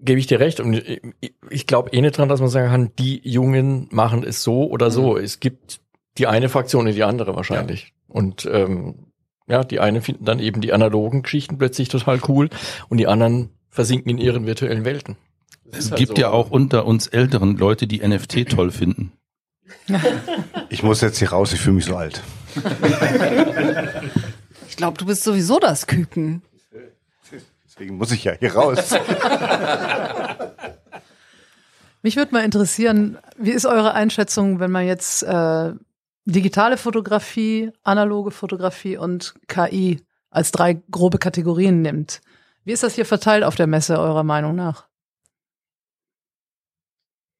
[0.00, 0.60] gebe ich dir recht.
[0.60, 1.00] Und ich,
[1.48, 4.90] ich glaube eh nicht dran, dass man sagen kann, die Jungen machen es so oder
[4.90, 5.16] so.
[5.16, 5.80] Es gibt
[6.18, 7.94] die eine Fraktion und die andere wahrscheinlich.
[8.06, 9.12] Und ähm,
[9.46, 12.48] ja, die eine finden dann eben die analogen Geschichten plötzlich total cool
[12.88, 15.16] und die anderen versinken in ihren virtuellen Welten.
[15.70, 16.22] Es halt gibt so.
[16.22, 19.12] ja auch unter uns älteren Leute, die NFT toll finden.
[20.68, 22.22] Ich muss jetzt hier raus, ich fühle mich so alt.
[24.68, 26.42] Ich glaube, du bist sowieso das Küken.
[27.66, 28.90] Deswegen muss ich ja hier raus.
[32.02, 35.72] Mich würde mal interessieren, wie ist eure Einschätzung, wenn man jetzt äh,
[36.24, 42.20] digitale Fotografie, analoge Fotografie und KI als drei grobe Kategorien nimmt?
[42.64, 44.86] Wie ist das hier verteilt auf der Messe eurer Meinung nach?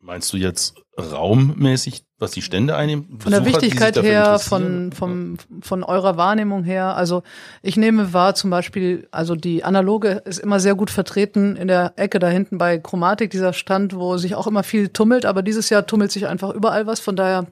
[0.07, 3.19] Meinst du jetzt raummäßig, was die Stände einnehmen?
[3.21, 6.95] Von der Wichtigkeit her, von, vom, von eurer Wahrnehmung her.
[6.95, 7.23] Also
[7.63, 11.95] ich nehme wahr, zum Beispiel, also die analoge ist immer sehr gut vertreten in der
[11.97, 15.71] Ecke da hinten bei Chromatik, dieser Stand, wo sich auch immer viel tummelt, aber dieses
[15.71, 17.47] Jahr tummelt sich einfach überall was, von daher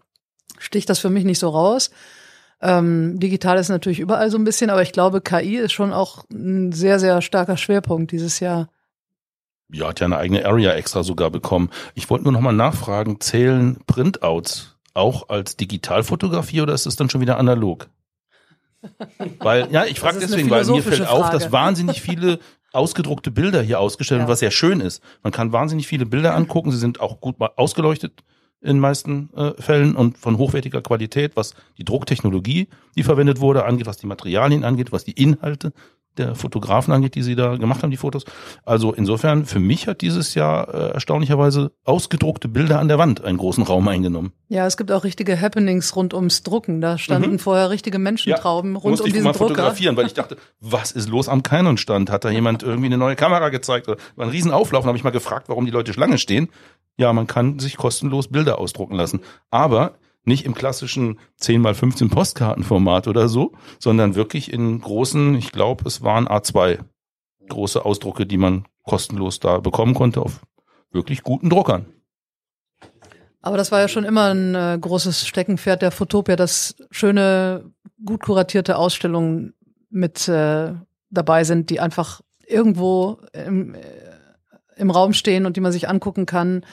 [0.58, 1.90] sticht das für mich nicht so raus.
[2.60, 6.24] Ähm, digital ist natürlich überall so ein bisschen, aber ich glaube, KI ist schon auch
[6.30, 8.68] ein sehr, sehr starker Schwerpunkt dieses Jahr.
[9.72, 11.70] Ja, hat ja eine eigene Area extra sogar bekommen.
[11.94, 17.08] Ich wollte nur noch mal nachfragen, zählen Printouts auch als Digitalfotografie oder ist es dann
[17.08, 17.88] schon wieder analog?
[19.38, 21.38] Weil, ja, ich frage Das deswegen, weil mir fällt auf, Frage.
[21.38, 22.38] dass wahnsinnig viele
[22.72, 24.22] ausgedruckte Bilder hier ausgestellt Ja.
[24.22, 25.02] werden, was sehr schön ist.
[25.22, 28.24] Man kann wahnsinnig viele Bilder angucken, sie sind auch gut ausgeleuchtet
[28.60, 33.86] in meisten äh, Fällen und von hochwertiger Qualität, was die Drucktechnologie, die verwendet wurde, angeht,
[33.86, 35.72] was die Materialien angeht, was die Inhalte
[36.18, 38.24] der Fotografen angeht, die sie da gemacht haben, die Fotos.
[38.64, 43.38] Also insofern, für mich hat dieses Jahr äh, erstaunlicherweise ausgedruckte Bilder an der Wand einen
[43.38, 44.32] großen Raum eingenommen.
[44.48, 46.80] Ja, es gibt auch richtige Happenings rund ums Drucken.
[46.80, 49.54] Da standen vorher richtige Menschentrauben rund musste um ich diesen mal Drucker.
[49.54, 52.10] fotografieren, weil ich dachte, was ist los am Canon-Stand?
[52.10, 53.88] Hat da jemand irgendwie eine neue Kamera gezeigt?
[53.88, 54.84] Oder war ein Riesenauflauf.
[54.84, 56.48] Und habe ich mal gefragt, warum die Leute Schlange stehen.
[56.98, 59.20] Ja, man kann sich kostenlos Bilder ausdrucken lassen.
[59.50, 59.94] Aber
[60.24, 65.84] nicht im klassischen 10 mal 15 Postkartenformat oder so, sondern wirklich in großen, ich glaube,
[65.86, 66.78] es waren A2
[67.48, 70.40] große Ausdrucke, die man kostenlos da bekommen konnte auf
[70.90, 71.86] wirklich guten Druckern.
[73.40, 77.72] Aber das war ja schon immer ein äh, großes Steckenpferd der Fotopia, dass schöne,
[78.04, 79.54] gut kuratierte Ausstellungen
[79.90, 80.72] mit äh,
[81.10, 83.80] dabei sind, die einfach irgendwo im, äh,
[84.76, 86.64] im Raum stehen und die man sich angucken kann,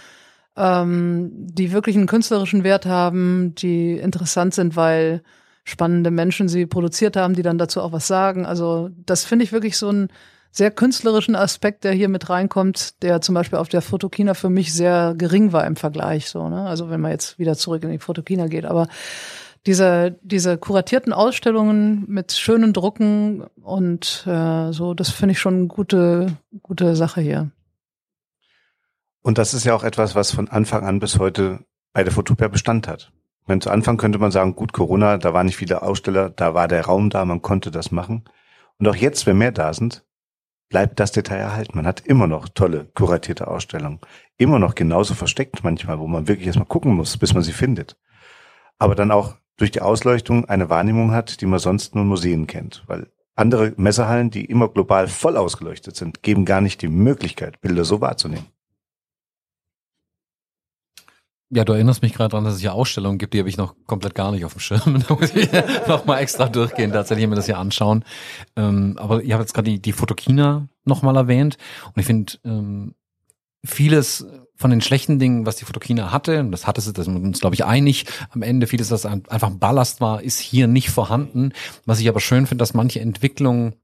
[0.60, 5.24] ähm, die wirklich einen künstlerischen Wert haben, die interessant sind, weil
[5.64, 8.46] spannende Menschen sie produziert haben, die dann dazu auch was sagen.
[8.46, 10.10] Also das finde ich wirklich so einen
[10.52, 14.74] sehr künstlerischen Aspekt, der hier mit reinkommt, der zum Beispiel auf der Fotokina für mich
[14.74, 16.30] sehr gering war im Vergleich.
[16.30, 16.64] So, ne?
[16.64, 18.88] Also wenn man jetzt wieder zurück in die Fotokina geht, aber
[19.66, 25.68] diese, diese kuratierten Ausstellungen mit schönen Drucken und äh, so, das finde ich schon eine
[25.68, 27.52] gute, gute Sache hier.
[29.22, 32.48] Und das ist ja auch etwas, was von Anfang an bis heute bei der Fotopia
[32.48, 33.12] Bestand hat.
[33.48, 36.68] Wenn zu Anfang könnte man sagen, gut, Corona, da waren nicht viele Aussteller, da war
[36.68, 38.26] der Raum da, man konnte das machen.
[38.78, 40.06] Und auch jetzt, wenn mehr da sind,
[40.70, 41.76] bleibt das Detail erhalten.
[41.76, 44.00] Man hat immer noch tolle, kuratierte Ausstellungen.
[44.38, 47.98] Immer noch genauso versteckt manchmal, wo man wirklich erstmal gucken muss, bis man sie findet.
[48.78, 52.48] Aber dann auch durch die Ausleuchtung eine Wahrnehmung hat, die man sonst nur in Museen
[52.48, 52.84] kennt.
[52.88, 57.84] Weil andere Messehallen, die immer global voll ausgeleuchtet sind, geben gar nicht die Möglichkeit, Bilder
[57.84, 58.46] so wahrzunehmen.
[61.52, 63.74] Ja, du erinnerst mich gerade daran, dass es hier Ausstellungen gibt, die habe ich noch
[63.88, 65.04] komplett gar nicht auf dem Schirm.
[65.08, 65.50] Da muss ich
[65.88, 68.04] noch mal extra durchgehen, tatsächlich mir das hier anschauen.
[68.56, 71.58] Ähm, aber ihr habt jetzt gerade die, die Fotokina noch mal erwähnt
[71.88, 72.94] und ich finde ähm,
[73.66, 77.16] vieles von den schlechten Dingen, was die Fotokina hatte, und das hatte sie, das sind
[77.16, 80.90] uns, glaube ich, einig, am Ende vieles, was ein- einfach Ballast war, ist hier nicht
[80.92, 81.54] vorhanden.
[81.86, 83.76] Was ich aber schön finde, dass manche Entwicklungen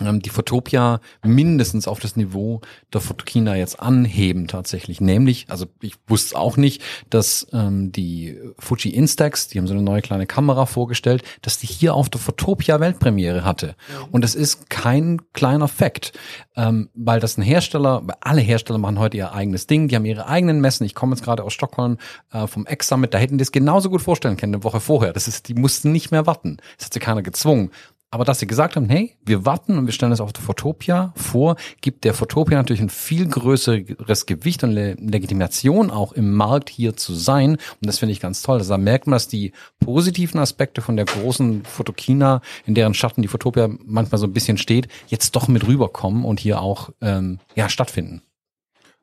[0.00, 2.60] die Fotopia mindestens auf das Niveau
[2.92, 5.00] der Fotokina jetzt anheben tatsächlich.
[5.00, 9.74] Nämlich, also ich wusste es auch nicht, dass ähm, die Fuji Instax, die haben so
[9.74, 13.76] eine neue kleine Kamera vorgestellt, dass die hier auf der Fotopia Weltpremiere hatte.
[14.10, 16.12] Und das ist kein kleiner Fakt,
[16.56, 20.04] ähm, weil das ein Hersteller, weil alle Hersteller machen heute ihr eigenes Ding, die haben
[20.04, 20.84] ihre eigenen Messen.
[20.84, 21.98] Ich komme jetzt gerade aus Stockholm
[22.32, 25.12] äh, vom X-Summit, da hätten die es genauso gut vorstellen können, eine Woche vorher.
[25.12, 26.56] Das ist, die mussten nicht mehr warten.
[26.78, 27.70] Das hat sie keiner gezwungen.
[28.14, 31.12] Aber dass sie gesagt haben, hey, wir warten und wir stellen es auf der Fotopia
[31.16, 36.70] vor, gibt der Fotopia natürlich ein viel größeres Gewicht und Le Legitimation auch im Markt
[36.70, 37.54] hier zu sein.
[37.54, 38.58] Und das finde ich ganz toll.
[38.58, 39.50] Also da merkt man, dass die
[39.80, 44.58] positiven Aspekte von der großen Fotokina, in deren Schatten die Fotopia manchmal so ein bisschen
[44.58, 48.22] steht, jetzt doch mit rüberkommen und hier auch ähm, ja, stattfinden.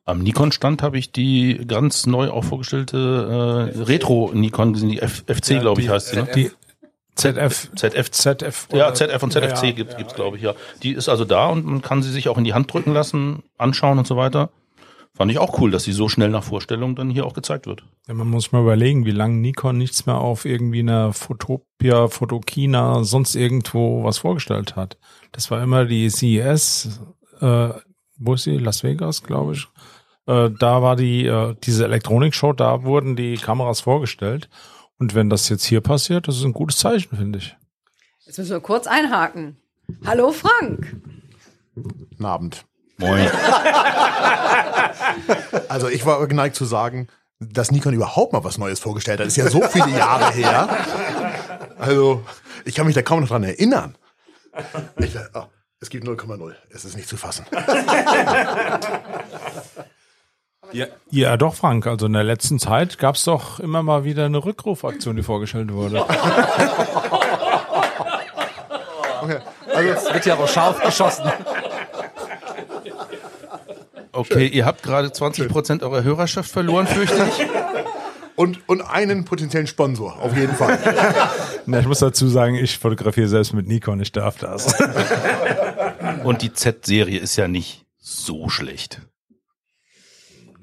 [0.04, 5.90] Am Nikon-Stand habe ich die ganz neu auch vorgestellte äh, Retro-Nikon die FC, glaube ich,
[5.90, 6.16] heißt sie.
[6.16, 6.28] Ne?
[6.34, 6.50] Die
[7.14, 7.70] ZF.
[7.74, 8.10] ZF.
[8.10, 8.68] ZF.
[8.72, 9.98] Ja, ZF und ZFC Ja, gibt ja.
[9.98, 10.54] gibt's glaube ich, ja.
[10.82, 13.42] Die ist also da und man kann sie sich auch in die Hand drücken lassen,
[13.58, 14.50] anschauen und so weiter.
[15.14, 17.84] Fand ich auch cool, dass sie so schnell nach Vorstellung dann hier auch gezeigt wird.
[18.08, 23.04] Ja, man muss mal überlegen, wie lange Nikon nichts mehr auf irgendwie einer Fotopia, Fotokina,
[23.04, 24.96] sonst irgendwo was vorgestellt hat.
[25.32, 27.02] Das war immer die CES,
[27.40, 27.68] äh,
[28.16, 28.56] wo ist sie?
[28.56, 29.68] Las Vegas, glaube ich.
[30.26, 34.48] Äh, da war die, äh, diese Elektronik-Show, da wurden die Kameras vorgestellt.
[35.02, 37.56] Und wenn das jetzt hier passiert, das ist ein gutes Zeichen, finde ich.
[38.24, 39.56] Jetzt müssen wir kurz einhaken.
[40.06, 40.94] Hallo Frank.
[41.74, 42.64] Guten Abend.
[42.98, 43.28] Moin.
[45.68, 47.08] Also ich war geneigt zu sagen,
[47.40, 49.26] dass Nikon überhaupt mal was Neues vorgestellt hat.
[49.26, 50.68] Das ist ja so viele Jahre her.
[51.78, 52.22] Also
[52.64, 53.96] ich kann mich da kaum noch dran erinnern.
[54.98, 55.46] Ich, dachte, oh,
[55.80, 56.54] es gibt 0,0.
[56.70, 57.44] Es ist nicht zu fassen.
[60.72, 61.86] Ja, ja, doch, Frank.
[61.86, 65.72] Also in der letzten Zeit gab es doch immer mal wieder eine Rückrufaktion, die vorgestellt
[65.72, 66.04] wurde.
[69.74, 71.30] Es wird ja aber scharf geschossen.
[74.12, 77.46] Okay, ihr habt gerade 20 Prozent eurer Hörerschaft verloren, fürchte ich.
[78.36, 80.78] Und, und einen potenziellen Sponsor, auf jeden Fall.
[81.66, 84.74] Na, ich muss dazu sagen, ich fotografiere selbst mit Nikon, ich darf das.
[86.24, 89.00] Und die Z-Serie ist ja nicht so schlecht.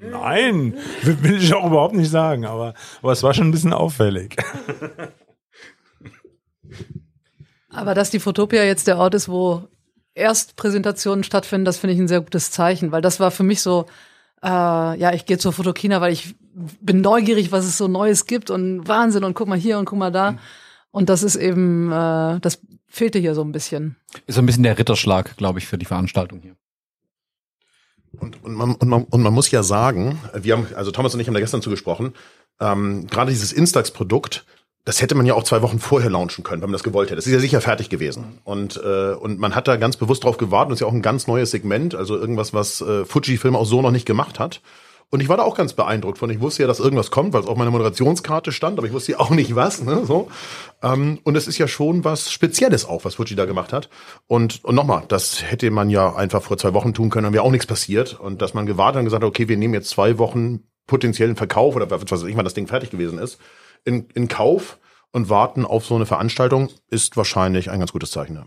[0.01, 4.37] Nein, will ich auch überhaupt nicht sagen, aber, aber es war schon ein bisschen auffällig.
[7.69, 9.67] Aber dass die Fotopia jetzt der Ort ist, wo
[10.15, 13.85] Erstpräsentationen stattfinden, das finde ich ein sehr gutes Zeichen, weil das war für mich so,
[14.43, 16.35] äh, ja, ich gehe zur Fotokina, weil ich
[16.81, 19.99] bin neugierig, was es so Neues gibt und Wahnsinn und guck mal hier und guck
[19.99, 20.37] mal da.
[20.91, 23.95] Und das ist eben, äh, das fehlte hier so ein bisschen.
[24.25, 26.55] Ist so ein bisschen der Ritterschlag, glaube ich, für die Veranstaltung hier.
[28.17, 31.19] Und, und, man, und, man, und man muss ja sagen, wir haben, also Thomas und
[31.19, 32.13] ich haben da gestern zugesprochen,
[32.59, 34.45] ähm, gerade dieses Instax-Produkt,
[34.85, 37.17] das hätte man ja auch zwei Wochen vorher launchen können, wenn man das gewollt hätte.
[37.17, 38.39] Das ist ja sicher fertig gewesen.
[38.43, 40.69] Und, äh, und man hat da ganz bewusst drauf gewartet.
[40.69, 43.81] Und ist ja auch ein ganz neues Segment, also irgendwas, was äh, Fujifilm auch so
[43.81, 44.61] noch nicht gemacht hat.
[45.11, 46.29] Und ich war da auch ganz beeindruckt von.
[46.29, 49.13] Ich wusste ja, dass irgendwas kommt, weil es auf meiner Moderationskarte stand, aber ich wusste
[49.13, 49.81] ja auch nicht was.
[49.81, 50.29] Ne, so.
[50.83, 53.89] ähm, und es ist ja schon was Spezielles auch, was Fuji da gemacht hat.
[54.27, 57.43] Und, und nochmal, das hätte man ja einfach vor zwei Wochen tun können, dann wäre
[57.43, 58.19] auch nichts passiert.
[58.19, 61.75] Und dass man gewartet und gesagt hat, okay, wir nehmen jetzt zwei Wochen potenziellen Verkauf
[61.75, 63.39] oder was weiß ich, wann das Ding fertig gewesen ist,
[63.85, 64.77] in, in Kauf
[65.11, 68.35] und warten auf so eine Veranstaltung, ist wahrscheinlich ein ganz gutes Zeichen.
[68.35, 68.45] Ja.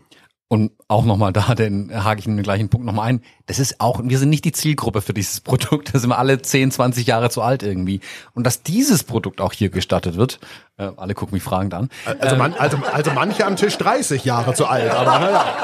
[0.53, 3.23] Und auch nochmal da, den hake ich in den gleichen Punkt nochmal ein.
[3.47, 5.95] Das ist auch, wir sind nicht die Zielgruppe für dieses Produkt.
[5.95, 8.01] Da sind wir alle 10, 20 Jahre zu alt irgendwie.
[8.35, 10.41] Und dass dieses Produkt auch hier gestattet wird,
[10.77, 11.89] äh, alle gucken mich fragend an.
[12.19, 15.45] Also, man, also, also manche am Tisch 30 Jahre zu alt, aber naja.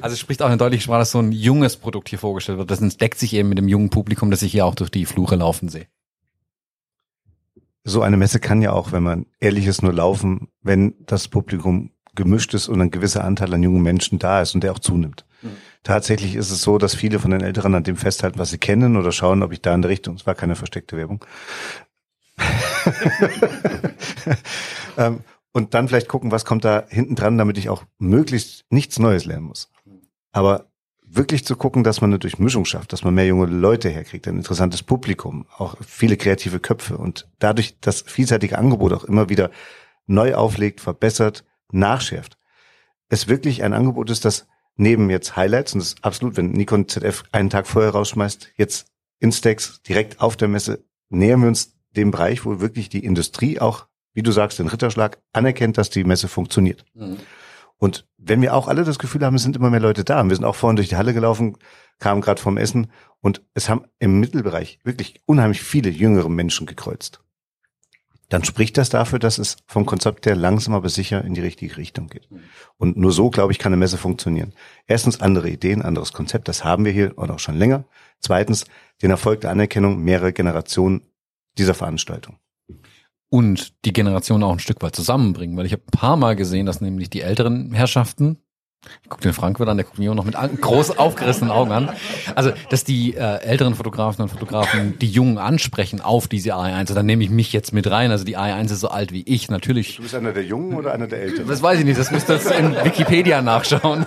[0.00, 2.72] Also es spricht auch eine deutliche Sprache, dass so ein junges Produkt hier vorgestellt wird.
[2.72, 5.36] Das deckt sich eben mit dem jungen Publikum, das ich hier auch durch die Flure
[5.36, 5.86] laufen sehe.
[7.84, 11.92] So eine Messe kann ja auch, wenn man ehrlich ist, nur laufen, wenn das Publikum
[12.14, 15.24] gemischt ist und ein gewisser Anteil an jungen Menschen da ist und der auch zunimmt.
[15.82, 18.96] Tatsächlich ist es so, dass viele von den Älteren an dem festhalten, was sie kennen
[18.96, 21.24] oder schauen, ob ich da in der Richtung, es war keine versteckte Werbung.
[24.96, 25.20] ähm,
[25.52, 29.24] und dann vielleicht gucken, was kommt da hinten dran, damit ich auch möglichst nichts Neues
[29.24, 29.70] lernen muss.
[30.30, 30.72] Aber
[31.04, 34.38] wirklich zu gucken, dass man eine Durchmischung schafft, dass man mehr junge Leute herkriegt, ein
[34.38, 39.50] interessantes Publikum, auch viele kreative Köpfe und dadurch das vielseitige Angebot auch immer wieder
[40.06, 42.38] neu auflegt, verbessert, nachschärft.
[43.08, 44.46] Es wirklich ein Angebot ist, das
[44.76, 48.86] neben jetzt Highlights, und das ist absolut, wenn Nikon ZF einen Tag vorher rausschmeißt, jetzt
[49.18, 53.86] Instax direkt auf der Messe, nähern wir uns dem Bereich, wo wirklich die Industrie auch,
[54.14, 56.84] wie du sagst, den Ritterschlag anerkennt, dass die Messe funktioniert.
[57.76, 60.36] Und wenn wir auch alle das Gefühl haben, es sind immer mehr Leute da, wir
[60.36, 61.56] sind auch vorhin durch die Halle gelaufen,
[61.98, 67.22] kamen gerade vom Essen und es haben im Mittelbereich wirklich unheimlich viele jüngere Menschen gekreuzt.
[68.32, 71.76] Dann spricht das dafür, dass es vom Konzept her langsam aber sicher in die richtige
[71.76, 72.30] Richtung geht.
[72.78, 74.54] Und nur so, glaube ich, kann eine Messe funktionieren.
[74.86, 77.84] Erstens andere Ideen, anderes Konzept, das haben wir hier und auch schon länger.
[78.20, 78.64] Zweitens
[79.02, 81.02] den Erfolg der Anerkennung mehrerer Generationen
[81.58, 82.38] dieser Veranstaltung.
[83.28, 86.66] und die Generation auch ein Stück weit zusammenbringen, weil ich habe ein paar Mal gesehen,
[86.66, 88.38] dass nämlich die älteren Herrschaften,
[89.02, 91.72] ich guck den Frank wieder an, der guckt mich auch noch mit groß aufgerissenen Augen
[91.72, 91.90] an,
[92.34, 96.94] also dass die äh, älteren Fotografen und Fotografen die Jungen ansprechen auf diese AI1, und
[96.96, 99.50] dann nehme ich mich jetzt mit rein, also die AI1 ist so alt wie ich,
[99.50, 101.48] natürlich Du bist einer der Jungen oder einer der Älteren?
[101.48, 104.06] das weiß ich nicht, das müsst ihr jetzt in Wikipedia nachschauen.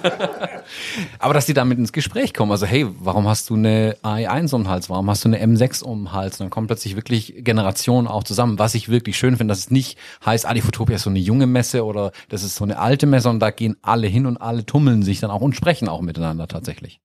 [1.20, 4.64] Aber dass die damit ins Gespräch kommen, also hey, warum hast du eine AI1 um
[4.64, 6.40] den Hals, warum hast du eine M6 um den Hals?
[6.40, 9.72] Und dann kommen plötzlich wirklich Generationen auch zusammen, was ich wirklich schön finde, dass es
[9.72, 12.80] nicht heißt, ah, die Fotopia ist so eine junge Messe oder das ist so eine
[12.80, 15.88] alte Messe und da gehen alle hin und alle tummeln sich dann auch und sprechen
[15.88, 17.00] auch miteinander tatsächlich.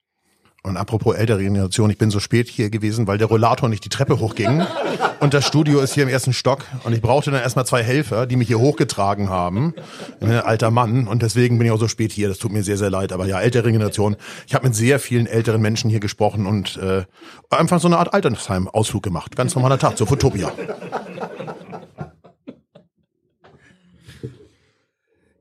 [0.63, 3.89] Und apropos ältere Generation, ich bin so spät hier gewesen, weil der Rollator nicht die
[3.89, 4.63] Treppe hochging.
[5.21, 6.65] Und das Studio ist hier im ersten Stock.
[6.85, 9.75] Und ich brauchte dann erstmal zwei Helfer, die mich hier hochgetragen haben.
[10.21, 11.07] Ein alter Mann.
[11.07, 12.29] Und deswegen bin ich auch so spät hier.
[12.29, 13.13] Das tut mir sehr, sehr leid.
[13.13, 14.17] Aber ja, ältere Generation.
[14.47, 17.05] Ich habe mit sehr vielen älteren Menschen hier gesprochen und äh,
[17.51, 19.37] einfach so eine Art Altersheim-Ausflug gemacht.
[19.37, 20.53] Ganz normaler Tag, so Fotopia.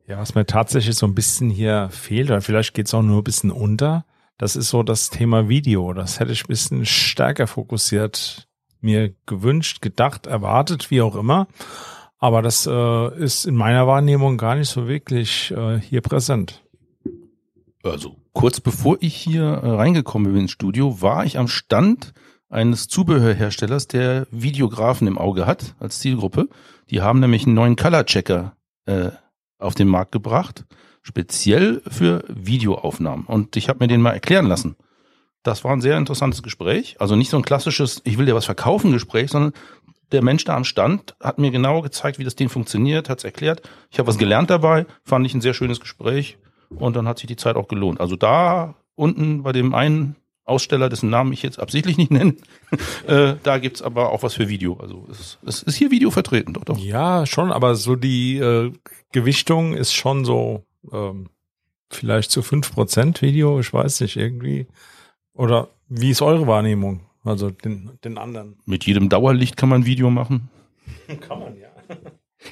[0.07, 3.23] Ja, was mir tatsächlich so ein bisschen hier fehlt, oder vielleicht geht's auch nur ein
[3.23, 4.05] bisschen unter,
[4.39, 5.93] das ist so das Thema Video.
[5.93, 8.47] Das hätte ich ein bisschen stärker fokussiert
[8.81, 11.47] mir gewünscht, gedacht, erwartet, wie auch immer.
[12.17, 16.63] Aber das äh, ist in meiner Wahrnehmung gar nicht so wirklich äh, hier präsent.
[17.83, 22.13] Also kurz bevor ich hier äh, reingekommen bin ins Studio, war ich am Stand
[22.49, 26.47] eines Zubehörherstellers, der Videografen im Auge hat als Zielgruppe.
[26.89, 29.11] Die haben nämlich einen neuen Color Checker äh,
[29.59, 30.65] auf den Markt gebracht,
[31.09, 33.25] speziell für Videoaufnahmen.
[33.25, 34.75] Und ich habe mir den mal erklären lassen.
[35.41, 36.97] Das war ein sehr interessantes Gespräch.
[36.99, 39.53] Also nicht so ein klassisches, ich will dir was verkaufen Gespräch, sondern
[40.11, 43.23] der Mensch da am Stand hat mir genau gezeigt, wie das Ding funktioniert, hat es
[43.23, 43.67] erklärt.
[43.89, 46.37] Ich habe was gelernt dabei, fand ich ein sehr schönes Gespräch
[46.69, 47.99] und dann hat sich die Zeit auch gelohnt.
[47.99, 52.35] Also da unten bei dem einen Aussteller, dessen Namen ich jetzt absichtlich nicht nenne,
[53.07, 54.77] äh, da gibt's aber auch was für Video.
[54.79, 56.77] Also es, es ist hier Video vertreten, doch, doch.
[56.77, 58.71] Ja, schon, aber so die äh,
[59.11, 61.29] Gewichtung ist schon so ähm,
[61.89, 64.67] vielleicht zu fünf Prozent Video, ich weiß nicht, irgendwie.
[65.33, 67.01] Oder wie ist eure Wahrnehmung?
[67.23, 68.57] Also den, den anderen.
[68.65, 70.49] Mit jedem Dauerlicht kann man Video machen.
[71.21, 71.69] Kann man, ja.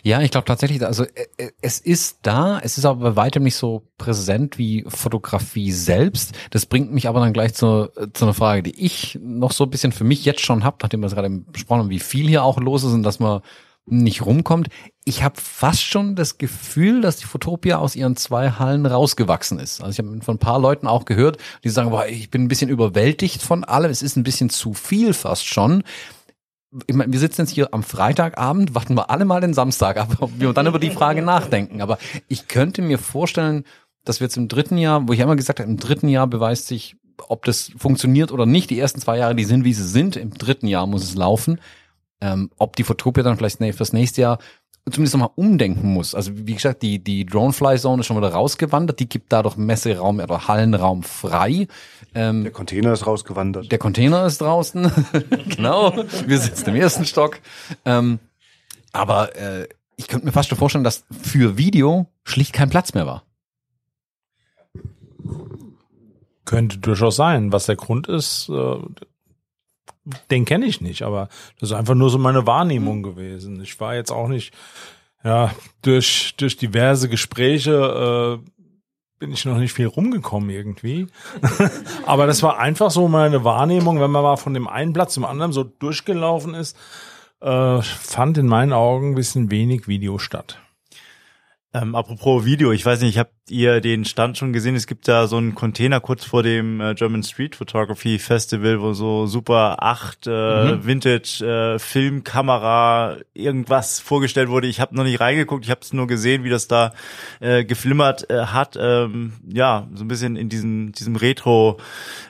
[0.04, 3.44] Ja, ich glaube tatsächlich, also äh, äh, es ist da, es ist aber bei weitem
[3.44, 6.38] nicht so präsent wie Fotografie selbst.
[6.50, 9.64] Das bringt mich aber dann gleich zu, äh, zu einer Frage, die ich noch so
[9.64, 12.28] ein bisschen für mich jetzt schon habe, nachdem wir es gerade besprochen haben, wie viel
[12.28, 13.42] hier auch los ist und dass man
[13.88, 14.68] nicht rumkommt.
[15.06, 19.82] Ich habe fast schon das Gefühl, dass die Fotopia aus ihren zwei Hallen rausgewachsen ist.
[19.82, 22.48] Also ich habe von ein paar Leuten auch gehört, die sagen, boah, ich bin ein
[22.50, 25.84] bisschen überwältigt von allem, es ist ein bisschen zu viel fast schon
[26.86, 30.18] ich meine, wir sitzen jetzt hier am Freitagabend, warten wir alle mal den Samstag ab,
[30.20, 31.82] ob wir dann über die Frage nachdenken.
[31.82, 33.64] Aber ich könnte mir vorstellen,
[34.04, 36.28] dass wir jetzt im dritten Jahr, wo ich ja immer gesagt habe, im dritten Jahr
[36.28, 36.96] beweist sich,
[37.30, 38.70] ob das funktioniert oder nicht.
[38.70, 40.16] Die ersten zwei Jahre, die sind, wie sie sind.
[40.16, 41.60] Im dritten Jahr muss es laufen.
[42.20, 44.39] Ähm, ob die Fotopia dann vielleicht fürs nächste Jahr
[44.91, 46.15] zumindest nochmal umdenken muss.
[46.15, 48.99] Also wie gesagt, die, die Dronefly-Zone ist schon wieder rausgewandert.
[48.99, 51.68] Die gibt dadurch Messeraum oder Hallenraum frei.
[52.15, 53.72] Ähm, Der Container ist rausgewandert.
[53.72, 54.89] der Container ist draußen.
[55.49, 55.93] genau.
[56.26, 57.39] Wir sitzen im ersten Stock.
[57.86, 58.20] Ähm,
[58.93, 63.05] aber äh, ich könnte mir fast schon vorstellen, dass für Video schlicht kein Platz mehr
[63.05, 63.24] war.
[66.45, 67.51] Könnte durchaus sein.
[67.51, 68.78] Was der Grund ist, äh,
[70.32, 71.30] den kenne ich nicht, aber
[71.60, 73.62] das ist einfach nur so meine Wahrnehmung gewesen.
[73.62, 74.53] Ich war jetzt auch nicht,
[75.24, 75.51] ja,
[75.82, 78.49] durch, durch diverse Gespräche äh,
[79.20, 81.08] bin ich noch nicht viel rumgekommen irgendwie.
[82.05, 85.26] aber das war einfach so meine Wahrnehmung, wenn man mal von dem einen Platz zum
[85.26, 86.78] anderen so durchgelaufen ist,
[87.41, 90.60] äh, fand in meinen Augen ein bisschen wenig Video statt.
[91.74, 94.76] Ähm, apropos Video, ich weiß nicht, habt ihr den Stand schon gesehen?
[94.76, 98.93] Es gibt da so einen Container kurz vor dem äh, German Street Photography Festival, wo
[98.93, 100.86] so Super 8 äh, Mhm.
[100.86, 101.45] Vintage
[101.76, 104.68] äh, Filmkamera irgendwas vorgestellt wurde.
[104.68, 106.93] Ich habe noch nicht reingeguckt, ich habe es nur gesehen, wie das da
[107.41, 108.78] äh, geflimmert äh, hat.
[108.80, 111.80] Ähm, ja, so ein bisschen in diesem diesem Retro,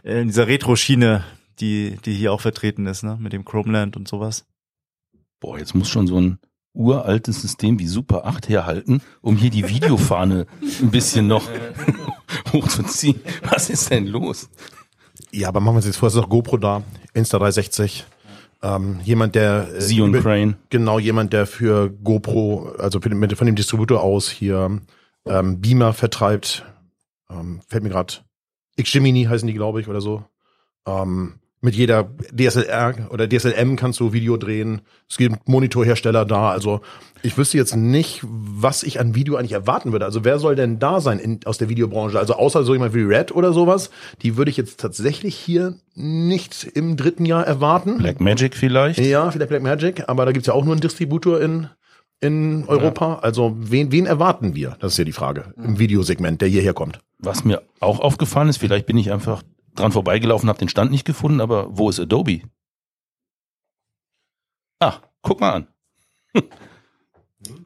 [0.03, 1.23] äh, in dieser Retro-Schiene,
[1.59, 4.47] die die hier auch vertreten ist, ne, mit dem Chromeland und sowas.
[5.39, 6.39] Boah, jetzt muss schon so ein
[6.78, 10.45] uraltes System wie Super 8 herhalten, um hier die Videofahne
[10.82, 11.49] ein bisschen noch
[12.53, 13.19] hochzuziehen.
[13.49, 14.49] Was ist denn los?
[15.32, 16.84] Ja, aber machen wir uns jetzt vor, es ist auch GoPro da,
[17.15, 18.03] Insta360.
[18.63, 20.55] Ähm, jemand, der äh, über- Crane.
[20.69, 24.80] Genau, jemand, der für GoPro, also für mit- von dem Distributor aus hier
[25.25, 26.65] ähm, Beamer vertreibt,
[27.30, 28.13] ähm, fällt mir gerade,
[28.82, 30.23] Xgemini heißen die, glaube ich, oder so.
[30.88, 34.82] Ähm, mit jeder DSLR oder DSLM kannst du Video drehen.
[35.10, 36.51] Es gibt Monitorhersteller da.
[36.51, 36.82] Also
[37.24, 40.05] ich wüsste jetzt nicht, was ich an Video eigentlich erwarten würde.
[40.05, 42.20] Also wer soll denn da sein in, aus der Videobranche?
[42.20, 43.89] Also außer so jemand wie Red oder sowas,
[44.22, 47.97] die würde ich jetzt tatsächlich hier nicht im dritten Jahr erwarten.
[47.97, 48.99] Blackmagic vielleicht?
[48.99, 51.70] Ja, vielleicht Blackmagic, aber da gibt's ja auch nur einen Distributor in,
[52.22, 53.20] in Europa.
[53.24, 54.78] Also wen, wen erwarten wir?
[54.80, 56.99] Das ist ja die Frage im Videosegment, der hierher kommt.
[57.18, 59.41] Was mir auch aufgefallen ist, vielleicht bin ich einfach
[59.80, 62.41] dran vorbeigelaufen, habe den Stand nicht gefunden, aber wo ist Adobe?
[64.80, 65.67] Ach, guck mal an.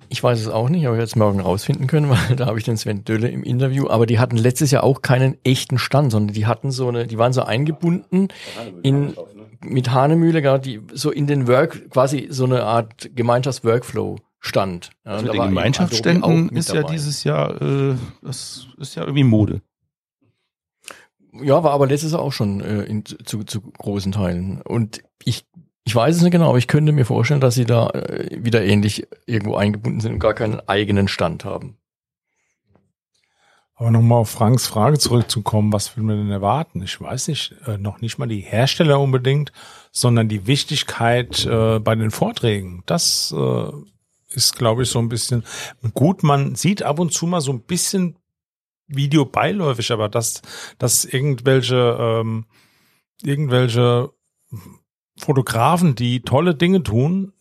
[0.09, 2.65] Ich weiß es auch nicht, aber ich es morgen rausfinden können, weil da habe ich
[2.65, 3.87] den Sven Dölle im Interview.
[3.89, 7.17] Aber die hatten letztes Jahr auch keinen echten Stand, sondern die hatten so eine, die
[7.17, 8.27] waren so eingebunden
[8.83, 9.15] in
[9.63, 14.89] mit Hanemühle, genau, die so in den Work quasi so eine Art Gemeinschafts-Workflow stand.
[15.05, 19.61] Ja, Also mit den Gemeinschaftsständen ist ja dieses Jahr, äh, das ist ja irgendwie Mode.
[21.33, 24.61] Ja, war aber letztes Jahr auch schon äh, in, zu, zu großen Teilen.
[24.61, 25.45] Und ich,
[25.85, 28.63] ich weiß es nicht genau, aber ich könnte mir vorstellen, dass sie da äh, wieder
[28.63, 31.77] ähnlich irgendwo eingebunden sind und gar keinen eigenen Stand haben.
[33.81, 36.83] Aber nochmal auf Franks Frage zurückzukommen, was will man denn erwarten?
[36.83, 39.51] Ich weiß nicht, äh, noch nicht mal die Hersteller unbedingt,
[39.91, 42.83] sondern die Wichtigkeit äh, bei den Vorträgen.
[42.85, 43.71] Das äh,
[44.29, 45.43] ist, glaube ich, so ein bisschen
[45.95, 46.21] gut.
[46.21, 48.17] Man sieht ab und zu mal so ein bisschen
[48.95, 50.41] Video beiläufig, aber dass,
[50.77, 52.45] dass irgendwelche, ähm,
[53.21, 54.11] irgendwelche
[55.17, 57.33] Fotografen, die tolle Dinge tun,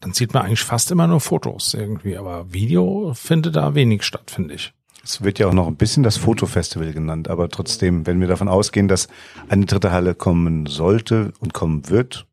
[0.00, 2.16] dann sieht man eigentlich fast immer nur Fotos irgendwie.
[2.16, 4.72] Aber Video findet da wenig statt, finde ich.
[5.02, 8.48] Es wird ja auch noch ein bisschen das Fotofestival genannt, aber trotzdem, wenn wir davon
[8.48, 9.08] ausgehen, dass
[9.48, 12.26] eine dritte Halle kommen sollte und kommen wird,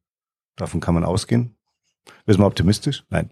[0.56, 1.56] davon kann man ausgehen.
[2.26, 3.04] Du mal optimistisch?
[3.10, 3.32] Nein.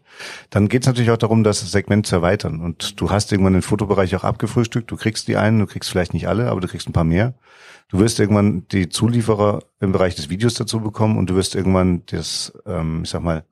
[0.50, 2.60] Dann geht es natürlich auch darum, das Segment zu erweitern.
[2.60, 4.92] Und du hast irgendwann den Fotobereich auch abgefrühstückt.
[4.92, 7.34] Du kriegst die einen, du kriegst vielleicht nicht alle, aber du kriegst ein paar mehr.
[7.90, 12.04] Du wirst irgendwann die Zulieferer im Bereich des Videos dazu bekommen und du wirst irgendwann
[12.08, 13.46] das, ähm, ich sag mal,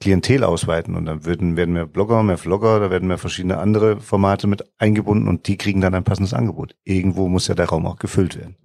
[0.00, 4.00] Klientel ausweiten und dann würden, werden mehr Blogger, mehr Vlogger, da werden mehr verschiedene andere
[4.00, 6.74] Formate mit eingebunden und die kriegen dann ein passendes Angebot.
[6.82, 8.56] Irgendwo muss ja der Raum auch gefüllt werden.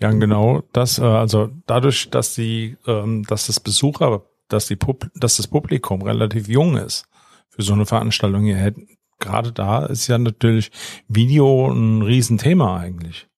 [0.00, 0.62] Ja, genau.
[0.72, 5.48] Das, äh, also dadurch, dass die, ähm, dass das Besucher, dass die Pub, dass das
[5.48, 7.06] Publikum relativ jung ist
[7.48, 8.74] für so eine Veranstaltung hier,
[9.18, 10.70] gerade da ist ja natürlich
[11.08, 13.28] Video ein Riesenthema eigentlich.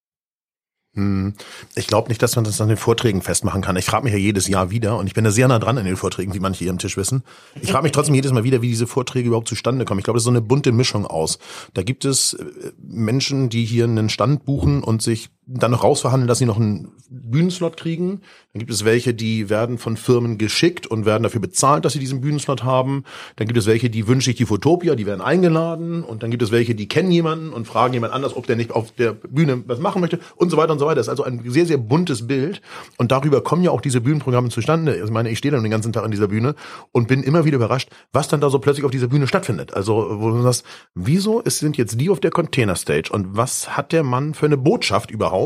[0.95, 1.35] Hm.
[1.77, 3.77] Ich glaube nicht, dass man das an den Vorträgen festmachen kann.
[3.77, 5.85] Ich frage mich ja jedes Jahr wieder und ich bin da sehr nah dran an
[5.85, 7.23] den Vorträgen, wie manche hier am Tisch wissen.
[7.61, 10.01] Ich frage mich trotzdem jedes Mal wieder, wie diese Vorträge überhaupt zustande kommen.
[10.01, 11.39] Ich glaube, das ist so eine bunte Mischung aus.
[11.75, 16.29] Da gibt es äh, Menschen, die hier einen Stand buchen und sich dann noch rausverhandeln,
[16.29, 18.21] dass sie noch einen Bühnenslot kriegen.
[18.53, 21.99] Dann gibt es welche, die werden von Firmen geschickt und werden dafür bezahlt, dass sie
[21.99, 23.05] diesen Bühnenslot haben.
[23.37, 26.05] Dann gibt es welche, die wünsche ich die Fotopia, die werden eingeladen.
[26.05, 28.73] Und dann gibt es welche, die kennen jemanden und fragen jemand anders, ob der nicht
[28.73, 30.97] auf der Bühne was machen möchte und so weiter und so weiter.
[30.97, 32.61] Das ist also ein sehr, sehr buntes Bild.
[32.99, 34.97] Und darüber kommen ja auch diese Bühnenprogramme zustande.
[35.03, 36.57] Ich meine, ich stehe dann den ganzen Tag an dieser Bühne
[36.93, 39.73] und bin immer wieder überrascht, was dann da so plötzlich auf dieser Bühne stattfindet.
[39.73, 43.93] Also, wo du sagst, wieso sind jetzt die auf der Container Stage und was hat
[43.93, 45.38] der Mann für eine Botschaft überhaupt?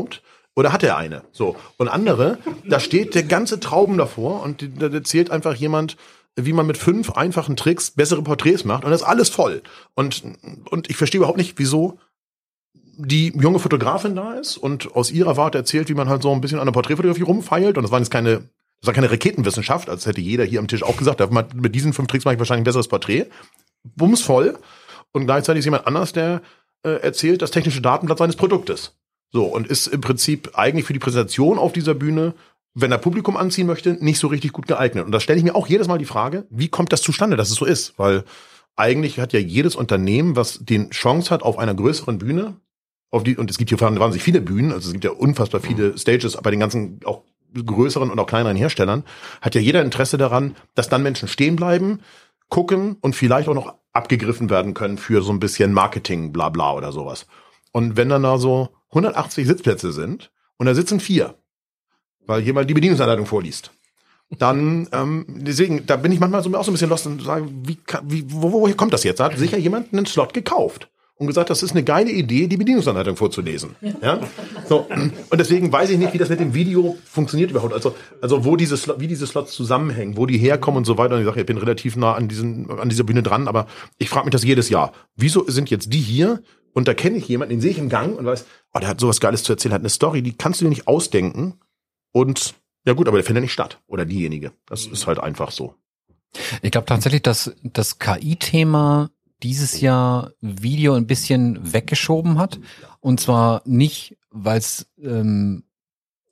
[0.55, 1.23] Oder hat er eine?
[1.31, 1.55] So.
[1.77, 2.37] Und andere,
[2.67, 5.97] da steht der ganze Trauben davor und da erzählt einfach jemand,
[6.35, 9.61] wie man mit fünf einfachen Tricks bessere Porträts macht und das ist alles voll.
[9.95, 10.23] Und,
[10.69, 11.99] und ich verstehe überhaupt nicht, wieso
[12.95, 16.41] die junge Fotografin da ist und aus ihrer Warte erzählt, wie man halt so ein
[16.41, 17.77] bisschen an der Porträtfotografie rumfeilt.
[17.77, 18.49] Und das waren jetzt keine,
[18.81, 21.93] das war keine Raketenwissenschaft, als hätte jeder hier am Tisch auch gesagt, "Ja, mit diesen
[21.93, 23.25] fünf Tricks mache ich wahrscheinlich ein besseres Porträt.
[23.95, 24.57] Bumsvoll.
[25.11, 26.41] Und gleichzeitig ist jemand anders, der
[26.83, 28.95] äh, erzählt das technische Datenblatt seines Produktes.
[29.33, 32.35] So, und ist im Prinzip eigentlich für die Präsentation auf dieser Bühne,
[32.75, 35.05] wenn er Publikum anziehen möchte, nicht so richtig gut geeignet.
[35.05, 37.49] Und da stelle ich mir auch jedes Mal die Frage, wie kommt das zustande, dass
[37.49, 37.97] es so ist?
[37.97, 38.25] Weil
[38.75, 42.57] eigentlich hat ja jedes Unternehmen, was den Chance hat auf einer größeren Bühne,
[43.09, 45.97] auf die, und es gibt hier wahnsinnig viele Bühnen, also es gibt ja unfassbar viele
[45.97, 47.23] Stages bei den ganzen auch
[47.53, 49.03] größeren und auch kleineren Herstellern,
[49.41, 52.01] hat ja jeder Interesse daran, dass dann Menschen stehen bleiben,
[52.49, 56.73] gucken und vielleicht auch noch abgegriffen werden können für so ein bisschen Marketing, bla bla
[56.73, 57.25] oder sowas.
[57.71, 61.35] Und wenn dann da so 180 Sitzplätze sind und da sitzen vier,
[62.25, 63.71] weil jemand die Bedienungsanleitung vorliest,
[64.29, 67.47] dann ähm, deswegen, da bin ich manchmal so auch so ein bisschen lost und sage,
[67.49, 69.19] wie, wie wo, woher kommt das jetzt?
[69.19, 72.57] Da hat sicher jemand einen Slot gekauft und gesagt, das ist eine geile Idee, die
[72.57, 73.75] Bedienungsanleitung vorzulesen.
[74.01, 74.19] Ja?
[74.67, 74.87] So,
[75.29, 77.73] und deswegen weiß ich nicht, wie das mit dem Video funktioniert überhaupt.
[77.73, 81.15] Also, also wo diese Slot, wie diese Slots zusammenhängen, wo die herkommen und so weiter.
[81.15, 83.67] Und ich sage, ich bin relativ nah an, diesen, an dieser Bühne dran, aber
[83.99, 84.93] ich frage mich das jedes Jahr.
[85.15, 86.41] Wieso sind jetzt die hier?
[86.73, 88.99] Und da kenne ich jemanden, den sehe ich im Gang und weiß, oh, der hat
[88.99, 91.59] sowas Geiles zu erzählen, hat eine Story, die kannst du dir nicht ausdenken.
[92.11, 92.55] Und
[92.85, 93.79] ja gut, aber der findet nicht statt.
[93.87, 94.51] Oder diejenige.
[94.65, 95.75] Das ist halt einfach so.
[96.61, 99.11] Ich glaube tatsächlich, dass das KI-Thema
[99.43, 102.59] dieses Jahr Video ein bisschen weggeschoben hat.
[103.01, 105.63] Und zwar nicht, weil es ähm,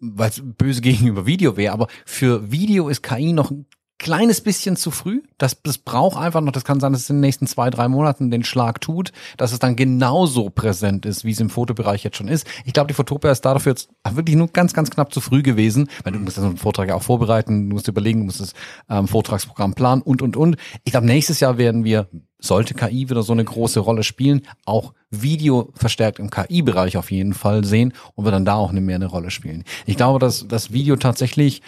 [0.01, 3.65] weil es böse gegenüber Video wäre, aber für Video ist KI noch ein
[4.01, 5.21] kleines bisschen zu früh.
[5.37, 7.87] Das, das braucht einfach noch, das kann sein, dass es in den nächsten zwei, drei
[7.87, 12.17] Monaten den Schlag tut, dass es dann genauso präsent ist, wie es im Fotobereich jetzt
[12.17, 12.47] schon ist.
[12.65, 15.87] Ich glaube, die Fotopia ist dafür jetzt wirklich nur ganz, ganz knapp zu früh gewesen,
[16.03, 18.41] weil du musst ja so einen Vortrag ja auch vorbereiten, du musst überlegen, du musst
[18.41, 18.53] das
[18.89, 20.57] ähm, Vortragsprogramm planen und, und, und.
[20.83, 22.07] Ich glaube, nächstes Jahr werden wir,
[22.39, 27.35] sollte KI wieder so eine große Rolle spielen, auch Video verstärkt im KI-Bereich auf jeden
[27.35, 29.63] Fall sehen und wir dann da auch eine mehr eine Rolle spielen.
[29.85, 31.61] Ich glaube, dass das Video tatsächlich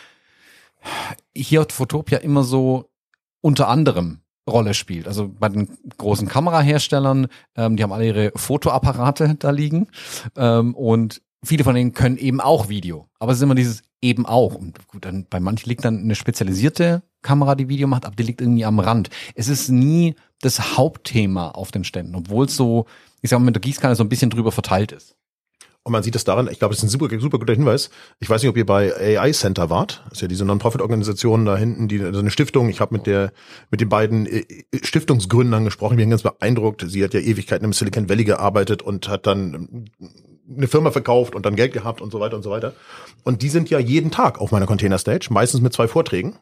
[1.36, 2.90] hier hat Fotopia immer so
[3.42, 4.20] unter anderem
[4.50, 5.08] Rolle spielt.
[5.08, 9.88] Also bei den großen Kameraherstellern, ähm, die haben alle ihre Fotoapparate da liegen
[10.36, 13.08] ähm, und viele von denen können eben auch Video.
[13.20, 14.56] Aber es ist immer dieses eben auch.
[14.56, 18.24] Und gut, dann bei manchen liegt dann eine spezialisierte Kamera, die Video macht, aber die
[18.24, 19.10] liegt irgendwie am Rand.
[19.34, 22.86] Es ist nie das Hauptthema auf den Ständen, obwohl es so,
[23.22, 25.16] ich sag mal, mit der Gießkanne so ein bisschen drüber verteilt ist.
[25.86, 27.90] Und man sieht es daran, ich glaube, das ist ein super, super guter Hinweis.
[28.20, 30.02] Ich weiß nicht, ob ihr bei AI Center wart.
[30.06, 32.70] Das ist ja diese Non-Profit-Organisation da hinten, die also eine Stiftung.
[32.70, 33.34] Ich habe mit der
[33.70, 34.46] mit den beiden äh,
[34.82, 35.96] Stiftungsgründern gesprochen.
[35.96, 36.86] Ich bin ganz beeindruckt.
[36.88, 39.90] Sie hat ja Ewigkeiten im Silicon Valley gearbeitet und hat dann
[40.50, 42.74] eine Firma verkauft und dann Geld gehabt und so weiter und so weiter.
[43.24, 46.38] Und die sind ja jeden Tag auf meiner Container Stage, meistens mit zwei Vorträgen.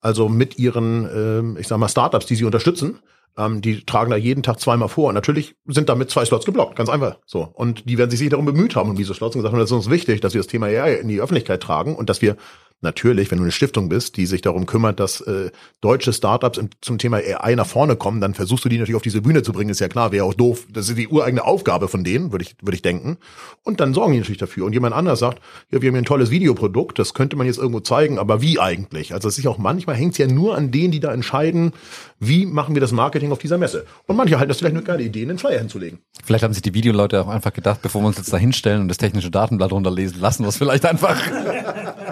[0.00, 3.00] Also mit ihren, ähm, ich sag mal, Startups, die sie unterstützen.
[3.36, 5.08] Ähm, die tragen da jeden Tag zweimal vor.
[5.08, 7.18] Und natürlich sind damit zwei Slots geblockt, ganz einfach.
[7.26, 7.48] So.
[7.52, 9.70] Und die werden sich sicher darum bemüht haben, um diese Slots und gesagt haben, das
[9.70, 12.36] ist uns wichtig, dass wir das Thema AI in die Öffentlichkeit tragen und dass wir
[12.80, 15.50] natürlich, wenn du eine Stiftung bist, die sich darum kümmert, dass äh,
[15.80, 19.02] deutsche Startups im, zum Thema AI nach vorne kommen, dann versuchst du die natürlich auf
[19.02, 20.66] diese Bühne zu bringen, ist ja klar, wäre auch doof.
[20.70, 23.16] Das ist die ureigene Aufgabe von denen, würde ich, würde ich denken.
[23.62, 24.66] Und dann sorgen die natürlich dafür.
[24.66, 27.58] Und jemand anders sagt, ja, wir haben hier ein tolles Videoprodukt, das könnte man jetzt
[27.58, 29.14] irgendwo zeigen, aber wie eigentlich?
[29.14, 31.72] Also es ist ja auch manchmal hängt es ja nur an denen, die da entscheiden,
[32.20, 33.86] wie machen wir das Marketing auf dieser Messe.
[34.06, 35.98] Und manche halten das vielleicht eine geile Idee, einen Flyer hinzulegen.
[36.24, 38.88] Vielleicht haben sich die Videoleute auch einfach gedacht, bevor wir uns jetzt da hinstellen und
[38.88, 41.20] das technische Datenblatt runterlesen, lassen wir es vielleicht einfach.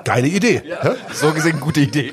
[0.05, 0.52] Geile Idee.
[0.65, 0.97] Ja.
[1.13, 2.13] So gesehen, gute Idee.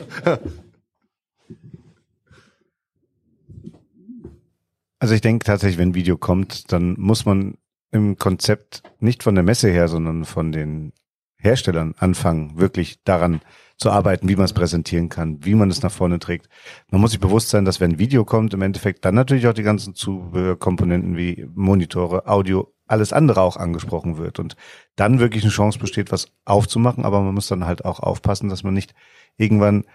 [5.00, 7.58] Also ich denke tatsächlich, wenn Video kommt, dann muss man
[7.92, 10.94] im Konzept nicht von der Messe her, sondern von den
[11.38, 13.42] Herstellern anfangen, wirklich daran
[13.78, 16.50] zu arbeiten, wie man es präsentieren kann, wie man es nach vorne trägt.
[16.92, 19.64] Man muss sich bewusst sein, dass wenn Video kommt, im Endeffekt dann natürlich auch die
[19.64, 24.56] ganzen Zubehörkomponenten wie Monitore, Audio, alles andere auch angesprochen wird und
[24.96, 28.64] dann wirklich eine Chance besteht, was aufzumachen, aber man muss dann halt auch aufpassen, dass
[28.64, 28.94] man nicht
[29.38, 29.86] irgendwann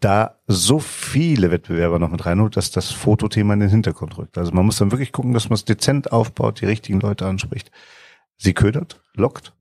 [0.00, 4.36] da so viele Wettbewerber noch mit reinholt, dass das Fotothema in den Hintergrund rückt.
[4.36, 7.70] Also man muss dann wirklich gucken, dass man es dezent aufbaut, die richtigen Leute anspricht.
[8.36, 9.54] Sie ködert, lockt.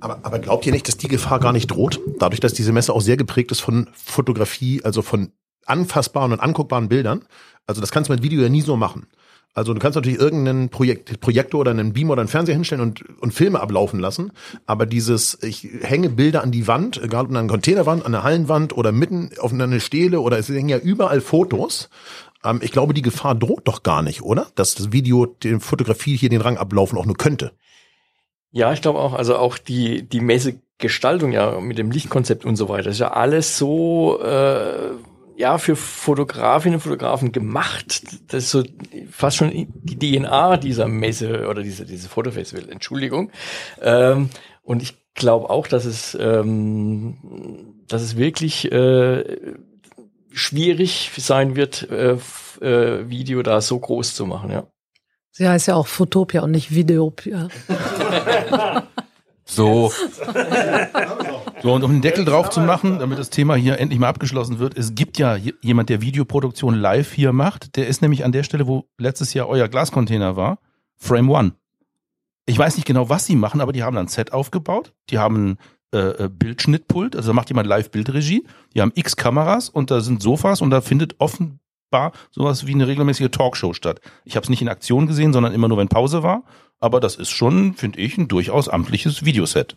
[0.00, 2.00] Aber, aber glaubt ihr nicht, dass die Gefahr gar nicht droht?
[2.18, 5.32] Dadurch, dass diese Messe auch sehr geprägt ist von Fotografie, also von
[5.66, 7.24] anfassbaren und anguckbaren Bildern.
[7.66, 9.06] Also das kannst du mit Video ja nie so machen.
[9.54, 13.04] Also du kannst natürlich irgendeinen Projekt, Projektor oder einen Beamer oder einen Fernseher hinstellen und,
[13.20, 14.32] und Filme ablaufen lassen.
[14.64, 18.24] Aber dieses, ich hänge Bilder an die Wand, egal ob an einer Containerwand, an einer
[18.24, 21.90] Hallenwand oder mitten auf einer Stele oder es hängen ja überall Fotos.
[22.44, 24.46] Ähm, ich glaube, die Gefahr droht doch gar nicht, oder?
[24.54, 27.52] Dass das Video, die Fotografie hier den Rang ablaufen auch nur könnte.
[28.52, 32.68] Ja, ich glaube auch, also auch die, die Messegestaltung ja mit dem Lichtkonzept und so
[32.68, 34.92] weiter, ist ja alles so äh,
[35.42, 38.02] ja für Fotografinnen und Fotografen gemacht.
[38.28, 38.62] Das ist so
[39.10, 43.32] fast schon die DNA dieser Messe oder diese, diese Fotofestival, Entschuldigung.
[43.80, 44.30] Ähm,
[44.62, 47.16] und ich glaube auch, dass es, ähm,
[47.88, 49.24] dass es wirklich äh,
[50.30, 52.16] schwierig sein wird, äh,
[52.60, 54.68] äh, Video da so groß zu machen, ja.
[55.32, 57.48] Sie heißt ja auch Fotopia und nicht Videopia.
[59.54, 59.92] So.
[61.62, 64.58] So, und um den Deckel drauf zu machen, damit das Thema hier endlich mal abgeschlossen
[64.58, 67.76] wird, es gibt ja jemand, der Videoproduktion live hier macht.
[67.76, 70.58] Der ist nämlich an der Stelle, wo letztes Jahr euer Glascontainer war,
[70.96, 71.52] Frame One.
[72.46, 74.92] Ich weiß nicht genau, was sie machen, aber die haben dann ein Set aufgebaut.
[75.10, 75.56] Die haben
[75.92, 78.44] äh, Bildschnittpult, also da macht jemand Live-Bildregie.
[78.74, 82.88] Die haben x Kameras und da sind Sofas und da findet offenbar sowas wie eine
[82.88, 84.00] regelmäßige Talkshow statt.
[84.24, 86.42] Ich habe es nicht in Aktion gesehen, sondern immer nur, wenn Pause war.
[86.82, 89.76] Aber das ist schon, finde ich, ein durchaus amtliches Videoset.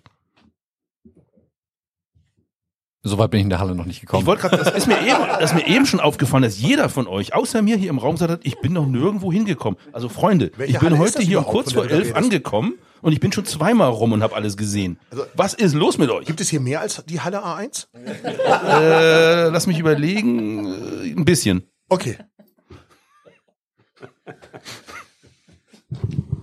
[3.03, 4.21] Soweit bin ich in der Halle noch nicht gekommen.
[4.21, 6.89] Ich wollte gerade, das ist mir eben, das ist mir eben schon aufgefallen, dass jeder
[6.89, 9.79] von euch, außer mir hier im Raum, gesagt hat, ich bin noch nirgendwo hingekommen.
[9.93, 12.15] Also Freunde, Welche ich bin Halle heute hier um kurz vor elf redest?
[12.15, 14.97] angekommen und ich bin schon zweimal rum und habe alles gesehen.
[15.11, 16.25] Also- Was ist los mit euch?
[16.25, 17.85] Gibt es hier mehr als die Halle A1?
[17.93, 20.65] Äh, lass mich überlegen,
[21.03, 21.61] äh, ein bisschen.
[21.89, 22.17] Okay.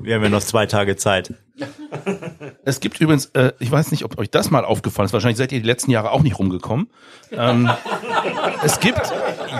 [0.02, 1.34] Wir haben ja noch zwei Tage Zeit.
[2.64, 5.52] Es gibt übrigens, äh, ich weiß nicht, ob euch das mal aufgefallen ist, wahrscheinlich seid
[5.52, 6.88] ihr die letzten Jahre auch nicht rumgekommen.
[7.30, 7.70] Ähm,
[8.64, 9.00] es gibt,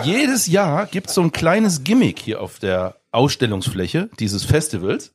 [0.03, 5.13] jedes Jahr gibt so ein kleines Gimmick hier auf der Ausstellungsfläche dieses Festivals.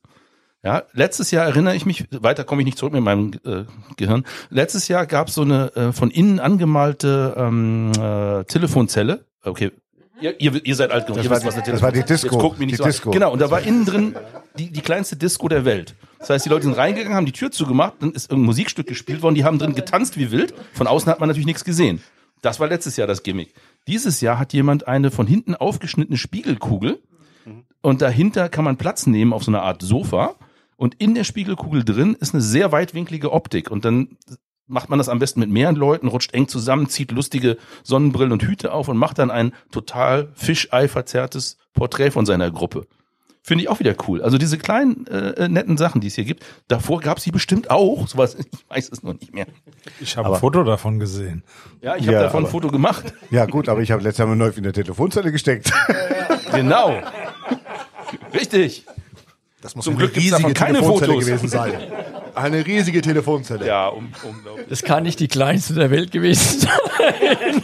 [0.63, 3.63] Ja, letztes Jahr erinnere ich mich, weiter komme ich nicht zurück mit meinem äh,
[3.95, 4.25] Gehirn.
[4.49, 9.25] Letztes Jahr gab es so eine äh, von innen angemalte ähm, äh, Telefonzelle.
[9.43, 9.71] Okay,
[10.21, 11.17] ihr, ihr, ihr seid alt genug.
[11.17, 12.03] Das ihr war wisst, die- was eine das war die.
[12.03, 12.89] Disco, Jetzt guckt mich nicht die so an.
[12.89, 13.11] Disco.
[13.11, 14.15] Genau, und da war innen drin
[14.57, 15.95] die, die kleinste Disco der Welt.
[16.19, 19.21] Das heißt, die Leute sind reingegangen, haben die Tür zugemacht, dann ist irgendein Musikstück gespielt
[19.21, 20.53] worden, die haben drin getanzt wie wild.
[20.73, 22.01] Von außen hat man natürlich nichts gesehen.
[22.41, 23.53] Das war letztes Jahr das Gimmick.
[23.87, 26.99] Dieses Jahr hat jemand eine von hinten aufgeschnittene Spiegelkugel
[27.81, 30.35] und dahinter kann man Platz nehmen auf so einer Art Sofa
[30.77, 34.17] und in der Spiegelkugel drin ist eine sehr weitwinklige Optik und dann
[34.69, 38.43] macht man das am besten mit mehreren Leuten, rutscht eng zusammen, zieht lustige Sonnenbrillen und
[38.43, 42.87] Hüte auf und macht dann ein total Fischei verzerrtes Porträt von seiner Gruppe.
[43.41, 44.21] Finde ich auch wieder cool.
[44.21, 47.71] Also diese kleinen äh, netten Sachen, die es hier gibt, davor gab es die bestimmt
[47.71, 48.07] auch.
[48.07, 49.47] Sowas, ich weiß es noch nicht mehr.
[49.99, 51.43] Ich habe ein Foto davon gesehen.
[51.81, 53.13] Ja, ich habe Ja, davon ein aber- Foto gemacht.
[53.31, 55.71] Ja gut, aber ich habe letztes Jahr mal neu in der Telefonzelle gesteckt.
[56.53, 57.01] Genau.
[58.33, 58.85] Richtig.
[59.61, 61.25] Das muss Zum eine Glück gibt's davon keine Telefonzelle Fotos.
[61.25, 61.73] gewesen sein.
[62.35, 63.65] Eine riesige Telefonzelle.
[63.65, 64.67] Ja, um, unglaublich.
[64.69, 67.63] Das kann nicht die kleinste der Welt gewesen sein.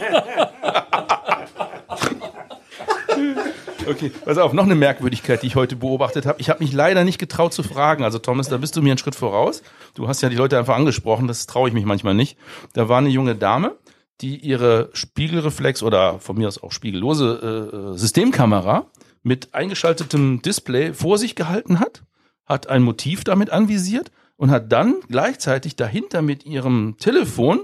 [3.88, 6.40] Okay, pass auf, noch eine Merkwürdigkeit, die ich heute beobachtet habe.
[6.40, 8.02] Ich habe mich leider nicht getraut zu fragen.
[8.02, 9.62] Also Thomas, da bist du mir einen Schritt voraus.
[9.94, 12.36] Du hast ja die Leute einfach angesprochen, das traue ich mich manchmal nicht.
[12.72, 13.76] Da war eine junge Dame,
[14.20, 18.86] die ihre Spiegelreflex oder von mir aus auch spiegellose äh, Systemkamera
[19.26, 22.04] mit eingeschaltetem Display vor sich gehalten hat,
[22.44, 27.62] hat ein Motiv damit anvisiert und hat dann gleichzeitig dahinter mit ihrem Telefon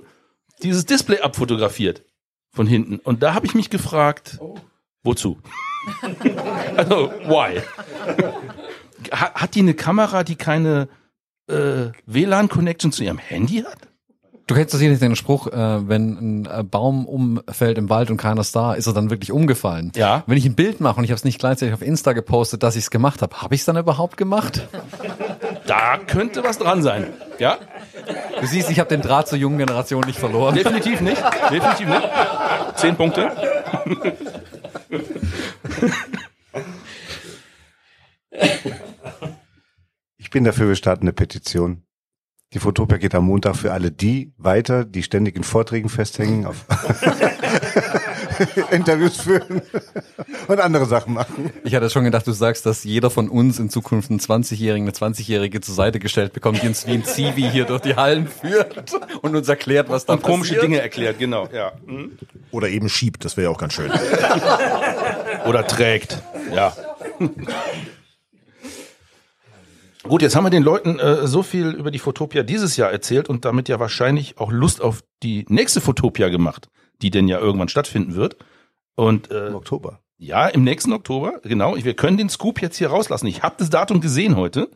[0.64, 2.02] dieses Display abfotografiert
[2.50, 2.96] von hinten.
[2.98, 4.40] Und da habe ich mich gefragt,
[5.04, 5.38] wozu?
[6.76, 7.60] Also, why?
[9.12, 10.88] Ha- Hat die eine Kamera, die keine
[11.48, 13.78] äh, WLAN-Connection zu ihrem Handy hat?
[14.46, 18.16] Du kennst doch sicherlich den Spruch, äh, wenn ein äh, Baum umfällt im Wald und
[18.16, 19.92] keiner ist da, ist er dann wirklich umgefallen.
[19.94, 20.24] Ja.
[20.26, 22.74] Wenn ich ein Bild mache und ich habe es nicht gleichzeitig auf Insta gepostet, dass
[22.76, 24.68] ich es gemacht habe, habe ich es dann überhaupt gemacht?
[25.66, 27.06] Da könnte was dran sein.
[27.38, 27.58] Ja,
[28.40, 30.54] Du siehst, ich habe den Draht zur jungen Generation nicht verloren.
[30.56, 31.22] definitiv nicht.
[31.50, 32.08] Definitiv nicht.
[32.76, 33.30] Zehn Punkte.
[40.16, 41.84] Ich bin dafür, wir starten eine Petition.
[42.54, 46.66] Die Fotopia geht am Montag für alle die weiter, die ständig in Vorträgen festhängen, auf
[48.70, 49.62] Interviews führen
[50.48, 51.50] und andere Sachen machen.
[51.64, 54.94] Ich hatte schon gedacht, du sagst, dass jeder von uns in Zukunft einen 20-Jährigen, eine
[54.94, 58.92] 20-Jährige zur Seite gestellt bekommt, die uns wie ein Zivi hier durch die Hallen führt
[59.22, 60.64] und uns erklärt, was da Und komische passiert.
[60.64, 61.48] Dinge erklärt, genau.
[61.52, 61.72] Ja.
[61.86, 62.18] Hm.
[62.50, 63.90] Oder eben schiebt, das wäre ja auch ganz schön.
[65.46, 66.22] Oder trägt.
[66.54, 66.76] Ja.
[70.04, 73.28] Gut, jetzt haben wir den Leuten äh, so viel über die Fotopia dieses Jahr erzählt
[73.28, 76.68] und damit ja wahrscheinlich auch Lust auf die nächste Fotopia gemacht,
[77.02, 78.36] die denn ja irgendwann stattfinden wird.
[78.96, 80.00] Und äh, Im Oktober.
[80.18, 81.76] ja, im nächsten Oktober, genau.
[81.76, 83.26] Wir können den Scoop jetzt hier rauslassen.
[83.28, 84.68] Ich habe das Datum gesehen heute.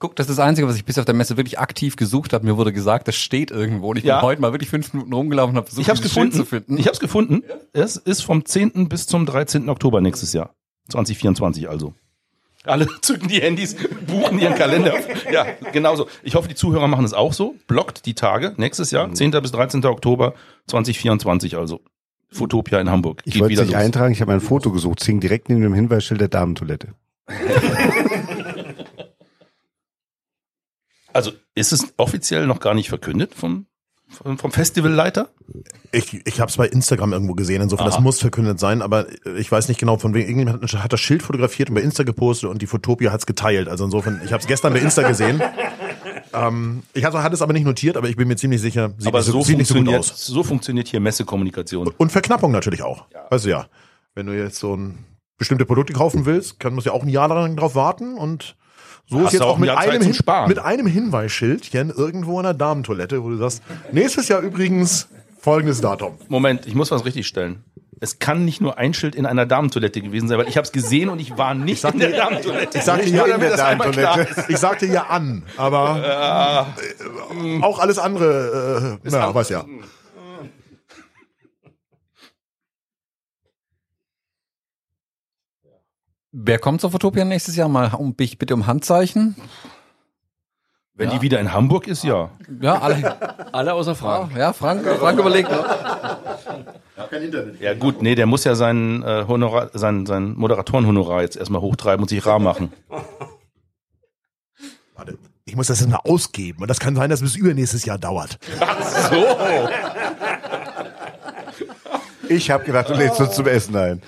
[0.00, 2.44] Guck, das ist das Einzige, was ich bis auf der Messe wirklich aktiv gesucht habe.
[2.44, 3.90] Mir wurde gesagt, das steht irgendwo.
[3.90, 4.16] Und ich Ja.
[4.18, 6.32] bin heute mal wirklich fünf Minuten rumgelaufen und habe versucht, Ich gefunden.
[6.32, 6.76] zu finden.
[6.76, 7.44] Ich habe es gefunden.
[7.72, 8.88] Es ist vom 10.
[8.88, 9.68] bis zum 13.
[9.68, 10.56] Oktober nächstes Jahr.
[10.88, 11.94] 2024 also.
[12.64, 14.94] Alle zücken die Handys, buchen ihren Kalender.
[15.30, 16.08] Ja, genauso.
[16.22, 17.56] Ich hoffe, die Zuhörer machen es auch so.
[17.66, 19.32] Blockt die Tage nächstes Jahr, 10.
[19.42, 19.84] bis 13.
[19.84, 20.34] Oktober
[20.68, 21.80] 2024 also.
[22.30, 23.20] Fotopia in Hamburg.
[23.24, 25.74] Ich wollte es nicht eintragen, ich habe ein Foto gesucht, es hing direkt neben dem
[25.74, 26.94] Hinweisschild der Damentoilette.
[31.12, 33.66] Also ist es offiziell noch gar nicht verkündet vom,
[34.12, 35.28] vom, Festivalleiter?
[35.90, 37.96] Ich, ich habe es bei Instagram irgendwo gesehen, insofern Aha.
[37.96, 39.06] das muss verkündet sein, aber
[39.36, 40.22] ich weiß nicht genau, von wem.
[40.22, 43.68] Irgendjemand hat, hat das Schild fotografiert und bei Insta gepostet und die Fotopia hat's geteilt.
[43.68, 45.42] Also insofern, ich habe es gestern bei Insta gesehen.
[46.32, 49.08] ähm, ich hatte, hatte es aber nicht notiert, aber ich bin mir ziemlich sicher, sieht,
[49.08, 50.26] Aber so, so sieht nicht so gut funktioniert, aus.
[50.26, 51.88] so funktioniert hier Messekommunikation.
[51.96, 53.06] Und Verknappung natürlich auch.
[53.30, 53.66] Weißt du ja,
[54.14, 54.98] wenn du jetzt so ein
[55.38, 58.56] bestimmte Produkte kaufen willst, kann man ja auch ein Jahr lang drauf warten und
[59.12, 60.48] so Hast ist jetzt auch auch mit einem, Hin Sparen.
[60.48, 65.08] mit einem Hinweisschildchen irgendwo in der Damentoilette, wo du sagst, nächstes Jahr übrigens
[65.40, 66.14] folgendes Datum.
[66.28, 67.62] Moment, ich muss was richtig stellen.
[68.00, 70.72] Es kann nicht nur ein Schild in einer Damentoilette gewesen sein, weil ich habe es
[70.72, 72.78] gesehen und ich war nicht in der Damentoilette.
[72.78, 74.40] Ich sagte ja in der das einmal klar Damentoilette.
[74.40, 74.50] ist.
[74.50, 79.64] Ich sagte ja an, aber äh, auch alles andere, äh, na, weiß ja.
[86.32, 87.68] Wer kommt zur Fotopia nächstes Jahr?
[87.68, 89.36] Mal um, bitte um Handzeichen.
[90.94, 92.30] Wenn die wieder in Hamburg ist, ja.
[92.60, 93.16] Ja, alle.
[93.52, 94.34] Alle außer Frank.
[94.34, 95.50] Ja, Frank, Frank überlegt.
[97.60, 102.02] Ja gut, nee, der muss ja sein, äh, Honorar, sein, sein Moderatorenhonorar jetzt erstmal hochtreiben
[102.02, 102.72] und sich rar machen.
[104.96, 107.84] Warte, ich muss das jetzt mal ausgeben und das kann sein, dass es bis übernächstes
[107.84, 108.38] Jahr dauert.
[109.10, 109.16] So.
[112.28, 114.02] Ich habe gedacht, du lädst uns zum Essen ein.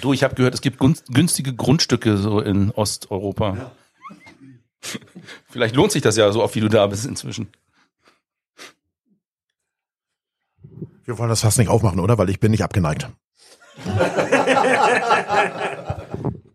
[0.00, 3.72] Du, ich habe gehört, es gibt günstige Grundstücke so in Osteuropa.
[5.48, 7.48] Vielleicht lohnt sich das ja so oft, wie du da bist inzwischen.
[11.04, 12.18] Wir wollen das fast nicht aufmachen, oder?
[12.18, 13.08] Weil ich bin nicht abgeneigt.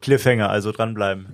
[0.02, 1.28] Cliffhanger, also dranbleiben.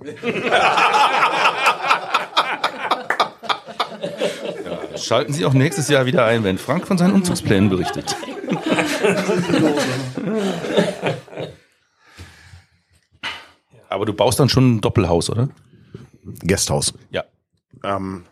[4.96, 8.14] Schalten Sie auch nächstes Jahr wieder ein, wenn Frank von seinen Umzugsplänen berichtet.
[13.88, 15.48] Aber du baust dann schon ein Doppelhaus, oder?
[16.46, 16.94] Gasthaus.
[17.10, 17.24] Ja.
[17.84, 18.24] Ähm,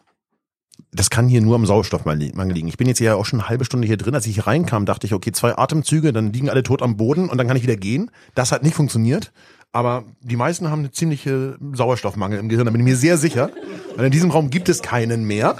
[0.92, 2.68] das kann hier nur am Sauerstoffmangel liegen.
[2.68, 4.14] Ich bin jetzt ja auch schon eine halbe Stunde hier drin.
[4.14, 7.28] Als ich hier reinkam, dachte ich, okay, zwei Atemzüge, dann liegen alle tot am Boden
[7.28, 8.10] und dann kann ich wieder gehen.
[8.34, 9.32] Das hat nicht funktioniert.
[9.72, 13.50] Aber die meisten haben eine ziemliche Sauerstoffmangel im Gehirn, da bin ich mir sehr sicher.
[13.96, 15.56] Weil in diesem Raum gibt es keinen mehr.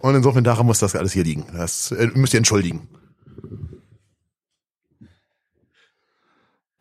[0.00, 1.46] Und insofern daran muss das alles hier liegen.
[1.52, 2.88] Das äh, müsst ihr entschuldigen.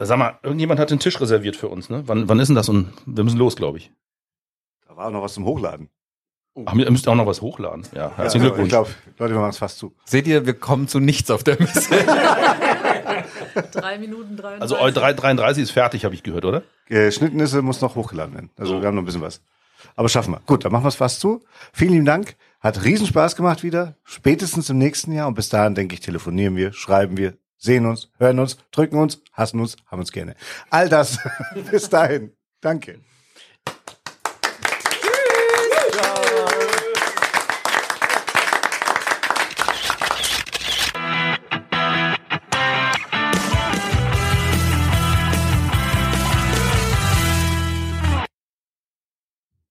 [0.02, 2.04] Sag mal, irgendjemand hat den Tisch reserviert für uns, ne?
[2.06, 2.70] Wann, wann ist denn das?
[2.70, 3.91] Und wir müssen los, glaube ich.
[4.88, 5.89] Da war auch noch was zum Hochladen.
[6.66, 7.86] Ach, ihr müsst auch noch was hochladen.
[7.93, 8.68] Ja, herzlichen Ja, Glückwunsch.
[8.68, 9.93] Ich glaube, Leute, wir machen es fast zu.
[10.06, 11.89] Seht ihr, wir kommen zu nichts auf der Messe.
[13.72, 14.62] Drei Minuten 33.
[14.62, 16.64] Also eu 33 ist fertig, habe ich gehört, oder?
[16.88, 18.50] Geschnittnisse muss noch hochgeladen werden.
[18.58, 19.41] Also wir haben noch ein bisschen was.
[19.95, 20.41] Aber schaffen wir.
[20.45, 21.41] Gut, dann machen wir es fast zu.
[21.72, 22.36] Vielen lieben Dank.
[22.60, 23.95] Hat riesen Spaß gemacht wieder.
[24.04, 25.28] Spätestens im nächsten Jahr.
[25.28, 29.22] Und bis dahin, denke ich, telefonieren wir, schreiben wir, sehen uns, hören uns, drücken uns,
[29.34, 30.36] hassen uns, haben uns gerne.
[30.72, 31.20] All das.
[31.72, 32.32] bis dahin.
[32.62, 33.01] Danke.